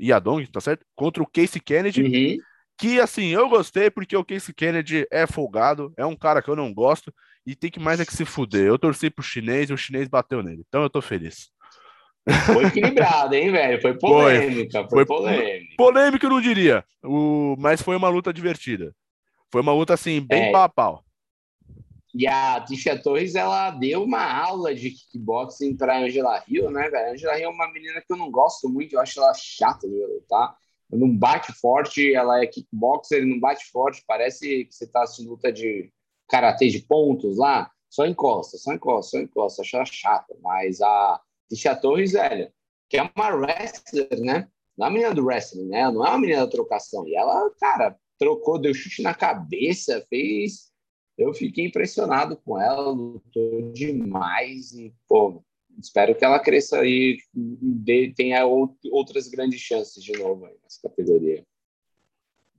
[0.00, 0.84] Yadong, tá certo?
[0.94, 2.02] Contra o Casey Kennedy.
[2.02, 2.38] Uhum.
[2.76, 6.56] Que, assim, eu gostei porque o Casey Kennedy é folgado, é um cara que eu
[6.56, 7.14] não gosto
[7.46, 8.66] e tem que mais é que se fuder.
[8.66, 10.64] Eu torci pro chinês e o chinês bateu nele.
[10.66, 11.50] Então eu tô feliz.
[12.46, 13.80] Foi equilibrado, hein, velho?
[13.82, 15.74] Foi polêmica, foi, foi, polêmica.
[15.76, 18.94] Polêmica eu não diria, o, mas foi uma luta divertida.
[19.52, 20.50] Foi uma luta, assim, bem é.
[20.52, 21.04] pau a pau.
[22.14, 27.12] E a Tisha Torres, ela deu uma aula de kickboxing para Angela Hill, né, velho?
[27.12, 30.06] Angela Hill é uma menina que eu não gosto muito, eu acho ela chata de
[30.06, 30.56] lutar.
[30.88, 35.52] Não bate forte, ela é kickboxer, não bate forte, parece que você tá assistindo luta
[35.52, 35.92] de
[36.28, 40.36] karatê de pontos lá, só encosta, só encosta, só encosta, acho ela chata.
[40.40, 42.48] Mas a Tisha Torres, velho,
[42.88, 44.48] que é uma wrestler, né?
[44.78, 45.90] Não é a menina do wrestling, né?
[45.90, 47.08] Não é uma menina da trocação.
[47.08, 50.72] E ela, cara, trocou, deu chute na cabeça, fez
[51.16, 55.44] eu fiquei impressionado com ela, lutou demais e, pô,
[55.78, 61.44] espero que ela cresça aí e tenha outras grandes chances de novo aí nessa categoria.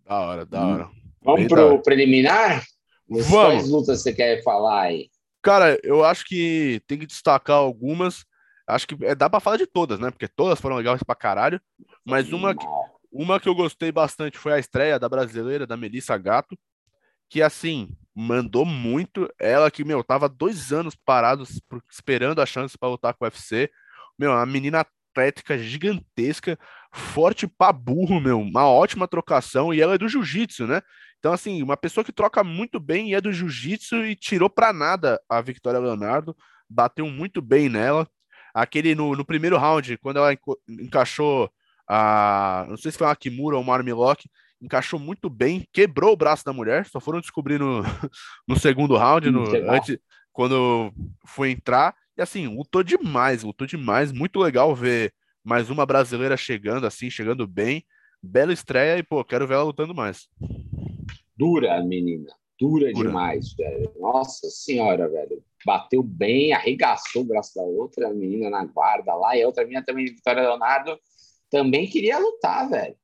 [0.06, 0.91] Da hora, da hora.
[1.22, 2.64] Vamos para o preliminar?
[3.08, 3.28] Vamos.
[3.28, 5.10] Quais lutas você quer falar aí?
[5.41, 8.26] Cara, eu acho que tem que destacar algumas.
[8.68, 10.10] Acho que é, dá para falar de todas, né?
[10.10, 11.62] Porque todas foram legais pra caralho.
[12.03, 12.66] Mas uma que,
[13.12, 16.58] uma que eu gostei bastante foi a estreia da brasileira, da Melissa Gato.
[17.30, 19.30] Que assim, mandou muito.
[19.38, 21.61] Ela que, meu, tava dois anos parados
[21.91, 23.70] esperando a chance para lutar com o UFC.
[24.18, 24.86] Meu, uma menina
[25.16, 26.57] atlética gigantesca,
[26.91, 29.74] forte pra burro, meu, uma ótima trocação.
[29.74, 30.82] E ela é do jiu-jitsu, né?
[31.20, 34.72] Então, assim, uma pessoa que troca muito bem e é do jiu-jitsu e tirou pra
[34.72, 36.36] nada a Victoria Leonardo,
[36.70, 38.07] bateu muito bem nela.
[38.53, 40.38] Aquele no, no primeiro round, quando ela
[40.70, 41.51] encaixou
[41.89, 42.66] a.
[42.70, 44.30] Não sei se foi uma Kimura ou uma Armlock,
[44.62, 47.82] encaixou muito bem, quebrou o braço da mulher, só foram descobrir no,
[48.47, 49.97] no segundo round, no, antes,
[50.32, 50.93] quando
[51.26, 51.95] foi entrar.
[52.18, 54.12] E assim, lutou demais, lutou demais.
[54.12, 57.84] Muito legal ver mais uma brasileira chegando assim, chegando bem.
[58.22, 60.28] Bela estreia e, pô, quero ver ela lutando mais.
[61.38, 62.34] dura, menina.
[62.58, 63.91] Dura, dura, demais, velho.
[63.99, 65.43] Nossa senhora, velho.
[65.66, 69.84] Bateu bem, arregaçou o braço da outra menina na guarda lá, e a outra menina
[69.84, 70.97] também, Vitória Leonardo,
[71.49, 72.95] também queria lutar, velho.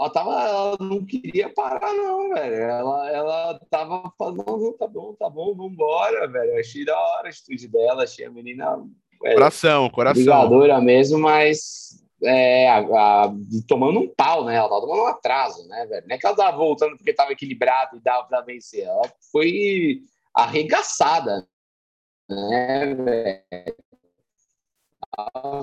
[0.00, 2.54] Ela, tava, ela não queria parar, não, velho.
[2.54, 6.52] Ela, ela tava falando, tá bom, tá bom, vambora, velho.
[6.52, 8.78] Eu achei da hora a atitude dela, achei a menina.
[9.22, 10.22] Velho, coração, coração.
[10.22, 13.32] Brigadora mesmo, mas é, a, a,
[13.68, 14.54] tomando um pau, né?
[14.56, 16.06] Ela tava tomando um atraso, né, velho?
[16.08, 18.84] Não é que ela tava voltando porque tava equilibrado e dava pra vencer.
[18.84, 20.00] Ela foi
[20.34, 21.46] arregaçada,
[22.26, 23.76] né, velho?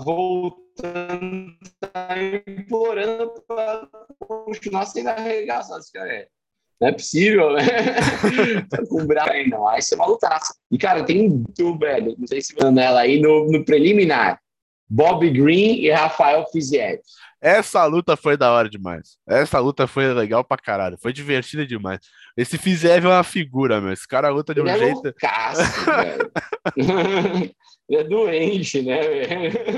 [0.04, 2.16] Voltando, tá
[2.48, 3.88] implorando pra
[4.20, 5.84] continuar sendo arregaçada.
[5.94, 6.28] Cara, é.
[6.80, 7.64] Não é possível, né?
[8.70, 9.68] tá com bravo aí, não.
[9.68, 10.54] Aí você é uma lutaça.
[10.72, 12.16] E, cara, tem tu, velho.
[12.18, 14.40] Não sei se você ela aí no, no preliminar.
[14.90, 17.00] Bob Green e Rafael Fiziev.
[17.42, 19.18] Essa luta foi da hora demais.
[19.28, 20.98] Essa luta foi legal pra caralho.
[20.98, 22.00] Foi divertida demais.
[22.36, 23.92] Esse Fiziev é uma figura, meu.
[23.92, 25.00] Esse cara luta de um Ele jeito.
[25.00, 26.32] É loucaço, velho.
[27.90, 29.00] Ele é doente, né?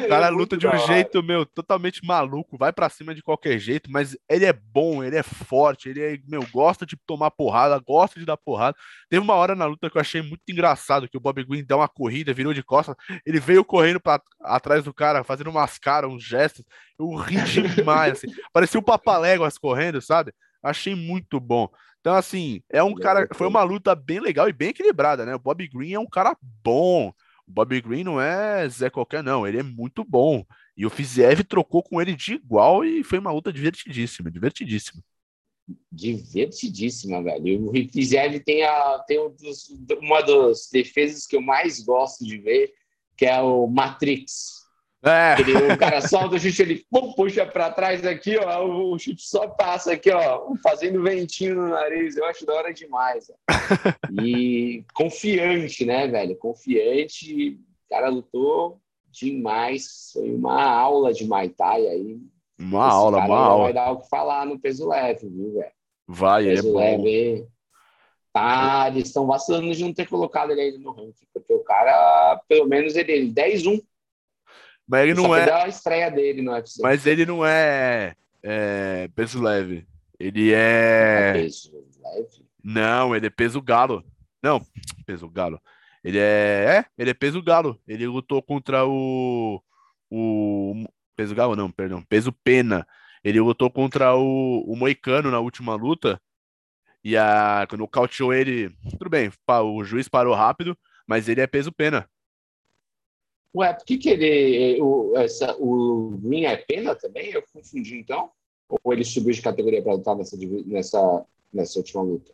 [0.05, 3.59] O cara é luta de um jeito, meu, totalmente maluco, vai para cima de qualquer
[3.59, 7.77] jeito, mas ele é bom, ele é forte, ele é, meu, gosta de tomar porrada,
[7.77, 8.75] gosta de dar porrada.
[9.09, 11.77] Teve uma hora na luta que eu achei muito engraçado, que o Bob Green deu
[11.77, 16.09] uma corrida, virou de costas, ele veio correndo para atrás do cara, fazendo umas caras,
[16.09, 16.65] uns gestos.
[16.97, 17.37] Eu ri
[17.75, 18.27] demais, assim.
[18.51, 20.33] Parecia o Papaléguas correndo, sabe?
[20.63, 21.69] Achei muito bom.
[21.99, 23.27] Então, assim, é um cara.
[23.33, 25.35] Foi uma luta bem legal e bem equilibrada, né?
[25.35, 27.13] O Bob Green é um cara bom.
[27.49, 29.47] O Bobby Green não é Zé qualquer, não.
[29.47, 30.45] Ele é muito bom.
[30.77, 35.03] E o Fiziev trocou com ele de igual e foi uma luta divertidíssima, divertidíssima.
[35.91, 37.69] Divertidíssima, velho.
[37.69, 39.67] O Fiziev tem, a, tem um dos,
[39.99, 42.71] uma das defesas que eu mais gosto de ver,
[43.17, 44.58] que é o Matrix.
[45.03, 45.39] É.
[45.39, 49.21] Ele, o cara solta o chute, ele pum, puxa para trás aqui, ó, o chute
[49.21, 52.17] só passa aqui, ó, fazendo ventinho no nariz.
[52.17, 53.31] Eu acho da hora demais.
[54.21, 56.35] E confiante, né, velho?
[56.35, 57.51] Confiante.
[57.51, 60.11] O cara lutou demais.
[60.13, 62.19] Foi uma aula de Muay Thai aí.
[62.59, 63.63] Uma Esse aula, uma aula.
[63.63, 65.71] Vai dar o que falar no peso leve, viu, velho?
[66.05, 66.77] Vai, peso é bom.
[66.77, 67.47] leve.
[68.33, 72.67] Tá, eles estão vacilando de não ter colocado ele no ranking, porque o cara, pelo
[72.67, 73.81] menos, ele 10-1
[74.89, 75.51] mas ele não é.
[75.51, 76.81] a estreia dele no UFC.
[76.81, 79.87] Mas ele não é, é peso leve.
[80.19, 81.29] Ele é.
[81.29, 81.71] é peso
[82.03, 82.45] leve?
[82.63, 84.03] Não, ele é peso galo.
[84.41, 84.59] Não,
[85.05, 85.61] peso galo.
[86.03, 86.79] Ele é.
[86.79, 87.79] É, ele é peso galo.
[87.87, 89.61] Ele lutou contra o.
[90.09, 90.83] O.
[91.15, 92.01] Peso galo, não, perdão.
[92.09, 92.87] Peso pena.
[93.23, 96.19] Ele lutou contra o, o Moicano na última luta.
[97.03, 98.75] E a, quando cauteou ele.
[98.97, 100.75] Tudo bem, o juiz parou rápido,
[101.05, 102.09] mas ele é peso pena.
[103.55, 104.81] Ué, por que, que ele.
[104.81, 107.31] O, essa, o Green é pena também?
[107.31, 108.29] Eu confundi então?
[108.83, 112.31] Ou ele subiu de categoria para lutar nessa, nessa, nessa última luta?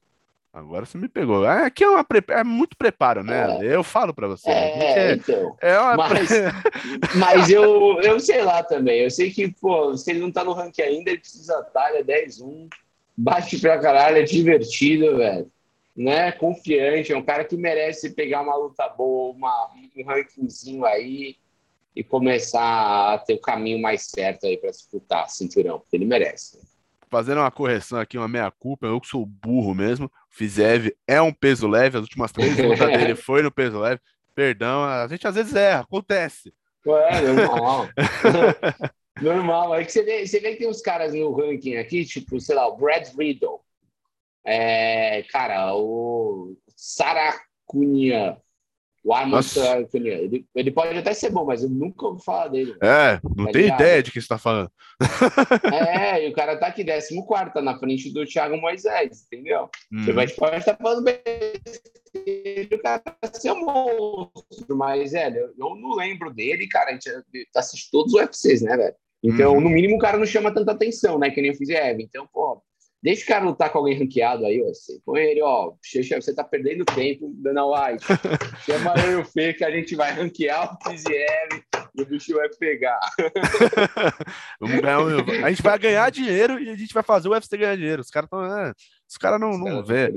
[0.51, 1.45] Agora você me pegou.
[1.45, 3.57] É, aqui é, uma, é muito preparo, né?
[3.59, 3.75] É.
[3.75, 4.49] Eu falo para você.
[4.49, 5.55] É, é, então.
[5.61, 5.95] É uma...
[5.95, 6.29] mas,
[7.17, 9.01] mas eu, eu sei lá também.
[9.01, 12.69] Eu sei que, pô, se ele não tá no ranking ainda, ele precisa talha 10-1.
[13.17, 15.49] Bate pra caralho, é divertido, velho
[15.95, 21.37] né, confiante, é um cara que merece pegar uma luta boa, uma, um rankingzinho aí
[21.95, 26.59] e começar a ter o caminho mais certo aí para disputar cinturão, porque ele merece.
[27.09, 31.65] Fazendo uma correção aqui, uma meia-culpa, eu que sou burro mesmo, Fizev é um peso
[31.67, 34.01] leve, as últimas três lutas dele foi no peso leve,
[34.33, 36.53] perdão, a gente às vezes erra, acontece.
[36.85, 37.87] É, normal.
[39.21, 42.37] normal, é que você vê, você vê que tem uns caras no ranking aqui, tipo,
[42.41, 43.61] sei lá, o Brad Riddle,
[44.45, 48.37] é, cara, o Saracunha,
[49.03, 52.75] o Armand Saracunha, ele, ele pode até ser bom, mas eu nunca ouvi falar dele.
[52.81, 53.81] É, não tá tem ligado?
[53.81, 54.71] ideia de que você tá falando.
[55.73, 57.15] É, e o cara tá aqui 14,
[57.53, 59.69] tá na frente do Thiago Moisés, entendeu?
[59.91, 60.03] Hum.
[60.03, 61.19] Você vai pode estar falando bem
[62.71, 67.09] o cara ser um monstro, mas, velho, eu não lembro dele, cara, a gente
[67.55, 68.95] assiste todos os UFCs, né, velho?
[69.23, 69.61] Então, uhum.
[69.61, 71.31] no mínimo, o cara não chama tanta atenção, né?
[71.31, 72.03] Que nem eu fiz Eve.
[72.03, 72.61] Então, pô,
[73.05, 74.59] Deixa o cara lutar com alguém ranqueado aí.
[74.67, 74.99] Assim.
[75.05, 75.73] Põe ele, ó.
[75.79, 78.03] Você tá perdendo tempo, Dana White.
[78.65, 81.63] Chama eu e o Fê que a gente vai ranquear o Kiziev
[81.95, 82.99] e o bicho vai pegar.
[84.59, 88.01] Ganhar, a gente vai ganhar dinheiro e a gente vai fazer o UFC ganhar dinheiro.
[88.01, 88.43] Os caras estão.
[88.43, 88.73] É,
[89.07, 90.11] os caras não, não vê.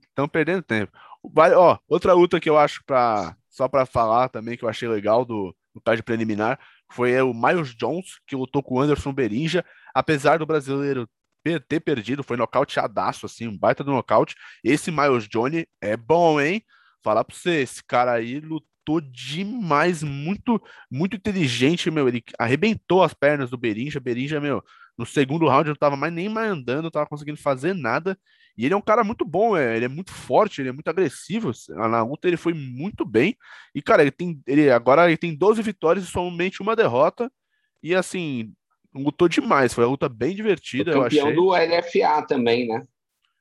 [0.00, 0.90] Estão perdendo tempo.
[1.22, 4.88] Vai, ó, outra luta que eu acho para só para falar também que eu achei
[4.88, 6.58] legal do, do card preliminar
[6.90, 9.62] foi o Miles Jones que lutou com o Anderson Berinja,
[9.94, 11.06] apesar do brasileiro
[11.60, 14.34] ter perdido, foi nocauteadaço, assim, um baita do nocaute.
[14.62, 16.62] Esse Miles Johnny é bom, hein?
[17.02, 22.08] Falar pra você, esse cara aí lutou demais, muito, muito inteligente, meu.
[22.08, 24.00] Ele arrebentou as pernas do Berinja.
[24.00, 24.62] Berinja, meu,
[24.96, 28.18] No segundo round não tava mais nem mais andando, não tava conseguindo fazer nada.
[28.56, 30.88] E ele é um cara muito bom, é, ele é muito forte, ele é muito
[30.88, 31.50] agressivo.
[31.70, 33.36] Na luta ele foi muito bem.
[33.74, 34.40] E, cara, ele tem.
[34.46, 37.30] Ele, agora ele tem 12 vitórias e somente uma derrota.
[37.82, 38.54] E assim,
[38.94, 39.72] lutou demais.
[39.72, 40.92] Foi uma luta bem divertida.
[40.92, 41.34] Campeão achei.
[41.34, 42.82] do LFA também, né?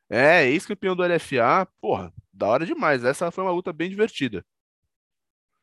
[0.09, 1.67] É, ex-campeão do LFA.
[1.79, 3.03] Porra, da hora demais.
[3.03, 4.45] Essa foi uma luta bem divertida.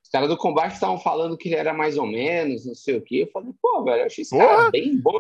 [0.03, 3.03] Os caras do combate estavam falando que ele era mais ou menos, não sei o
[3.03, 3.25] quê.
[3.27, 4.47] Eu falei, pô, velho, eu achei esse Porra.
[4.47, 5.19] cara bem bom.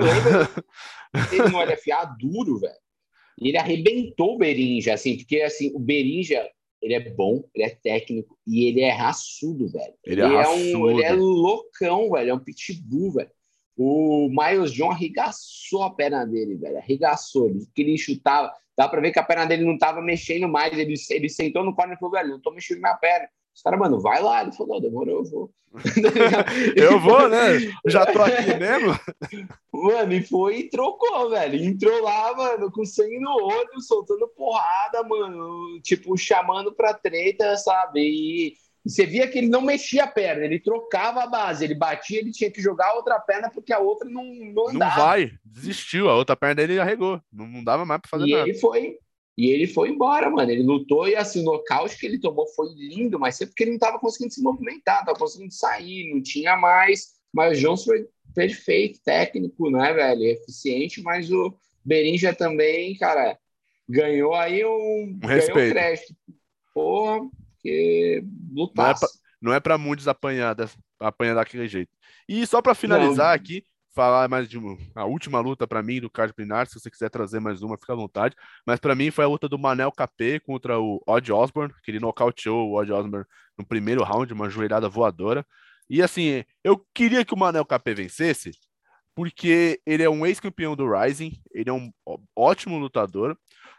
[1.31, 2.75] Ele no LFA duro, velho.
[3.41, 6.49] E ele arrebentou o Berinja, assim, porque assim, o Berinja,
[6.83, 9.95] ele é bom, ele é técnico e ele é raçudo, velho.
[10.05, 13.31] Ele, ele é, é, um, ele é loucão, velho, é um pitbull, velho.
[13.81, 16.79] O Miles John arregaçou a perna dele, velho.
[16.79, 17.49] Arregaçou.
[17.49, 18.53] Ele, que ele chutava.
[18.77, 20.77] Dá pra ver que a perna dele não tava mexendo mais.
[20.77, 23.29] Ele, ele sentou no corner e falou, velho, não tô mexendo minha perna.
[23.55, 24.43] Os caras, mano, vai lá.
[24.43, 25.51] Ele falou, demorou, eu vou.
[26.75, 27.59] eu vou, né?
[27.87, 28.99] Já tô aqui mesmo.
[29.71, 31.63] Mano, e foi e trocou, velho.
[31.63, 35.81] Entrou lá, mano, com sangue no olho, soltando porrada, mano.
[35.83, 38.01] Tipo, chamando pra treta, sabe?
[38.01, 38.55] E
[38.87, 42.31] você via que ele não mexia a perna, ele trocava a base, ele batia, ele
[42.31, 44.97] tinha que jogar a outra perna porque a outra não, não andava.
[44.97, 48.33] Não vai, desistiu, a outra perna dele arregou, não, não dava mais pra fazer e
[48.33, 48.49] nada.
[48.49, 48.99] Ele foi,
[49.39, 50.51] e ele foi embora, mano.
[50.51, 53.71] Ele lutou e assim, o nocaute que ele tomou foi lindo, mas sempre porque ele
[53.71, 57.19] não estava conseguindo se movimentar, não tava conseguindo sair, não tinha mais.
[57.33, 60.25] Mas o Johnson foi perfeito, técnico, né, velho?
[60.25, 61.55] Eficiente, mas o
[61.85, 63.39] Berinja também, cara,
[63.89, 65.73] ganhou aí um, um respeito.
[65.73, 66.17] crédito.
[66.75, 67.21] Porra,
[67.69, 69.07] porque lutasse.
[69.41, 70.57] Não é para é muitos apanhar,
[70.99, 71.91] apanhar daquele jeito.
[72.29, 73.35] E só para finalizar não.
[73.35, 73.65] aqui,
[73.95, 77.09] falar mais de uma, a última luta para mim do card Pinar, se você quiser
[77.09, 78.35] trazer mais uma, fica à vontade.
[78.67, 82.01] Mas para mim foi a luta do Manel KP contra o Odd Osborne, que ele
[82.01, 85.47] nocauteou o Odd Osborne no primeiro round, uma joelhada voadora.
[85.89, 88.51] E assim, eu queria que o Manel KP vencesse,
[89.15, 91.91] porque ele é um ex-campeão do Rising, ele é um
[92.37, 93.39] ótimo lutador.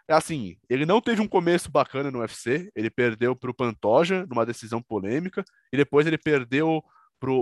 [0.10, 4.46] Assim, ele não teve um começo bacana no UFC, ele perdeu para o Pantoja numa
[4.46, 6.84] decisão polêmica, e depois ele perdeu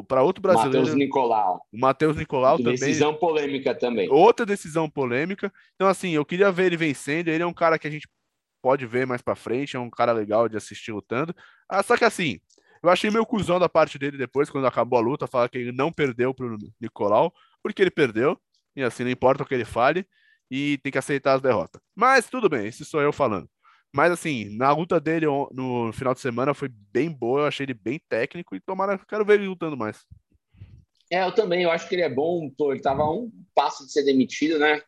[0.07, 0.79] para outro brasileiro.
[0.79, 1.61] Matheus Nicolau.
[1.71, 2.73] O Matheus Nicolau também.
[2.73, 4.09] Decisão polêmica também.
[4.09, 5.53] Outra decisão polêmica.
[5.75, 7.27] Então, assim, eu queria ver ele vencendo.
[7.27, 8.07] Ele é um cara que a gente
[8.61, 11.33] pode ver mais para frente, é um cara legal de assistir lutando.
[11.69, 12.39] Ah, só que assim,
[12.83, 15.71] eu achei meio cuzão da parte dele depois, quando acabou a luta, falar que ele
[15.71, 18.37] não perdeu pro Nicolau, porque ele perdeu.
[18.75, 20.05] E assim, não importa o que ele fale,
[20.49, 21.81] e tem que aceitar as derrotas.
[21.95, 23.49] Mas tudo bem, esse sou eu falando.
[23.93, 27.73] Mas assim, na luta dele no final de semana foi bem boa, eu achei ele
[27.73, 30.05] bem técnico e tomara, quero ver ele lutando mais.
[31.09, 33.91] É, eu também, eu acho que ele é bom, ele tava a um passo de
[33.91, 34.81] ser demitido, né?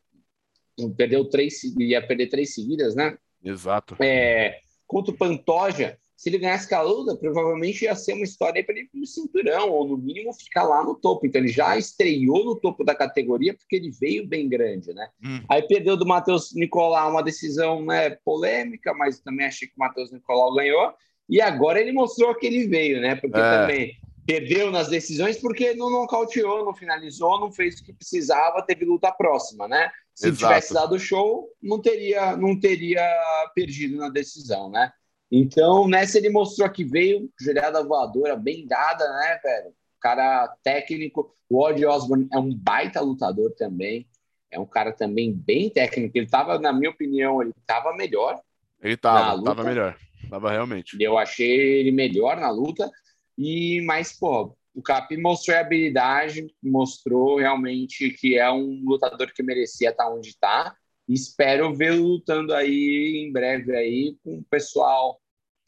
[0.95, 3.17] Perdeu três, ia perder três seguidas, né?
[3.43, 3.95] Exato.
[4.01, 8.61] É, contra o Pantoja, se ele ganhasse com a luta, provavelmente ia ser uma história
[8.61, 11.25] para ele ir no cinturão, ou no mínimo ficar lá no topo.
[11.25, 15.07] Então ele já estreou no topo da categoria porque ele veio bem grande, né?
[15.23, 15.41] Hum.
[15.49, 20.11] Aí perdeu do Matheus Nicolau uma decisão né, polêmica, mas também achei que o Matheus
[20.11, 20.93] Nicolau ganhou.
[21.29, 23.15] E agora ele mostrou que ele veio, né?
[23.15, 23.57] Porque é.
[23.61, 23.97] também
[24.27, 29.09] perdeu nas decisões porque não nocauteou, não finalizou, não fez o que precisava, teve luta
[29.09, 29.89] próxima, né?
[30.13, 30.37] Se Exato.
[30.39, 33.09] tivesse dado show, não teria, não teria
[33.55, 34.91] perdido na decisão, né?
[35.31, 39.73] Então, nessa ele mostrou que veio, joelhada voadora, bem dada, né, velho?
[40.01, 41.31] Cara técnico.
[41.49, 44.07] O Odd Osborne é um baita lutador também.
[44.51, 46.17] É um cara também bem técnico.
[46.17, 48.39] Ele tava, na minha opinião, ele tava melhor.
[48.81, 49.97] Ele tava, tava melhor.
[50.29, 50.97] Tava realmente.
[50.99, 52.89] Eu achei ele melhor na luta.
[53.37, 59.43] E, mas, pô, o Capi mostrou a habilidade, mostrou realmente que é um lutador que
[59.43, 60.75] merecia estar onde está
[61.13, 65.19] espero vê-lo lutando aí em breve aí com o pessoal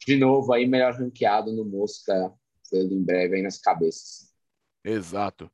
[0.06, 2.32] de novo aí melhor ranqueado no Mosca
[2.72, 4.32] em breve aí nas cabeças.
[4.84, 5.50] Exato.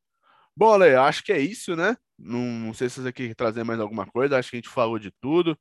[0.57, 1.97] Bom, Ale, acho que é isso, né?
[2.19, 4.99] Não, não sei se você quer trazer mais alguma coisa, acho que a gente falou
[4.99, 5.57] de tudo,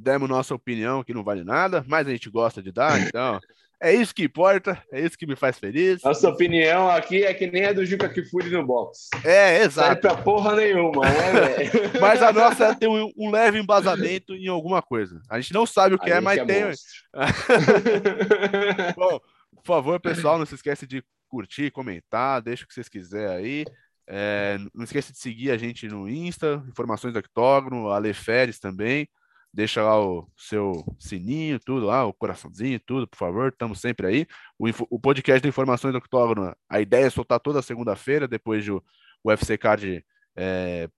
[0.00, 3.38] demos nossa opinião que não vale nada, mas a gente gosta de dar, então
[3.82, 6.02] é isso que importa, é isso que me faz feliz.
[6.02, 9.08] Nossa opinião aqui é que nem a do Juca Kifuri no box.
[9.24, 9.88] É, exato.
[9.88, 14.82] Sai pra porra nenhuma, né, Mas a nossa tem um, um, leve embasamento em alguma
[14.82, 15.22] coisa.
[15.30, 16.64] A gente não sabe o que a é, mas é tem.
[18.96, 19.18] Bom,
[19.54, 23.64] por favor, pessoal, não se esqueça de curtir, comentar, deixa o que vocês quiserem aí.
[24.06, 29.08] É, não esqueça de seguir a gente no Insta, informações do Octógono, a Leferes também
[29.52, 34.26] deixa lá o seu sininho, tudo lá, o coraçãozinho, tudo, por favor, estamos sempre aí.
[34.58, 38.82] O, o podcast de informações do Octógono, a ideia é soltar toda segunda-feira, depois do
[39.24, 40.04] UFC Card
[40.36, 40.88] é,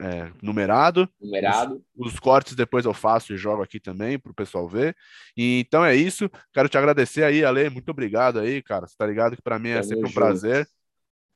[0.00, 1.08] é, numerado.
[1.20, 1.84] Numerado.
[1.96, 4.96] Os, os, cortes depois eu faço e jogo aqui também para o pessoal ver.
[5.36, 6.30] E, então é isso.
[6.52, 7.68] Quero te agradecer aí, Ale.
[7.68, 8.86] Muito obrigado aí, cara.
[8.86, 10.68] Você tá ligado que para mim é sempre um prazer.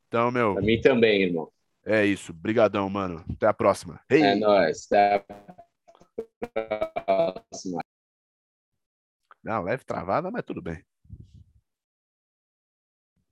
[0.08, 0.54] Então, meu.
[0.54, 1.50] Para mim também, irmão.
[1.84, 2.32] É isso.
[2.32, 3.24] Brigadão, mano.
[3.30, 4.00] Até a próxima.
[4.08, 4.22] Hey.
[4.22, 4.86] É nóis.
[4.86, 5.18] Até a
[6.46, 7.82] próxima.
[9.42, 10.84] Não, leve travada, mas tudo bem.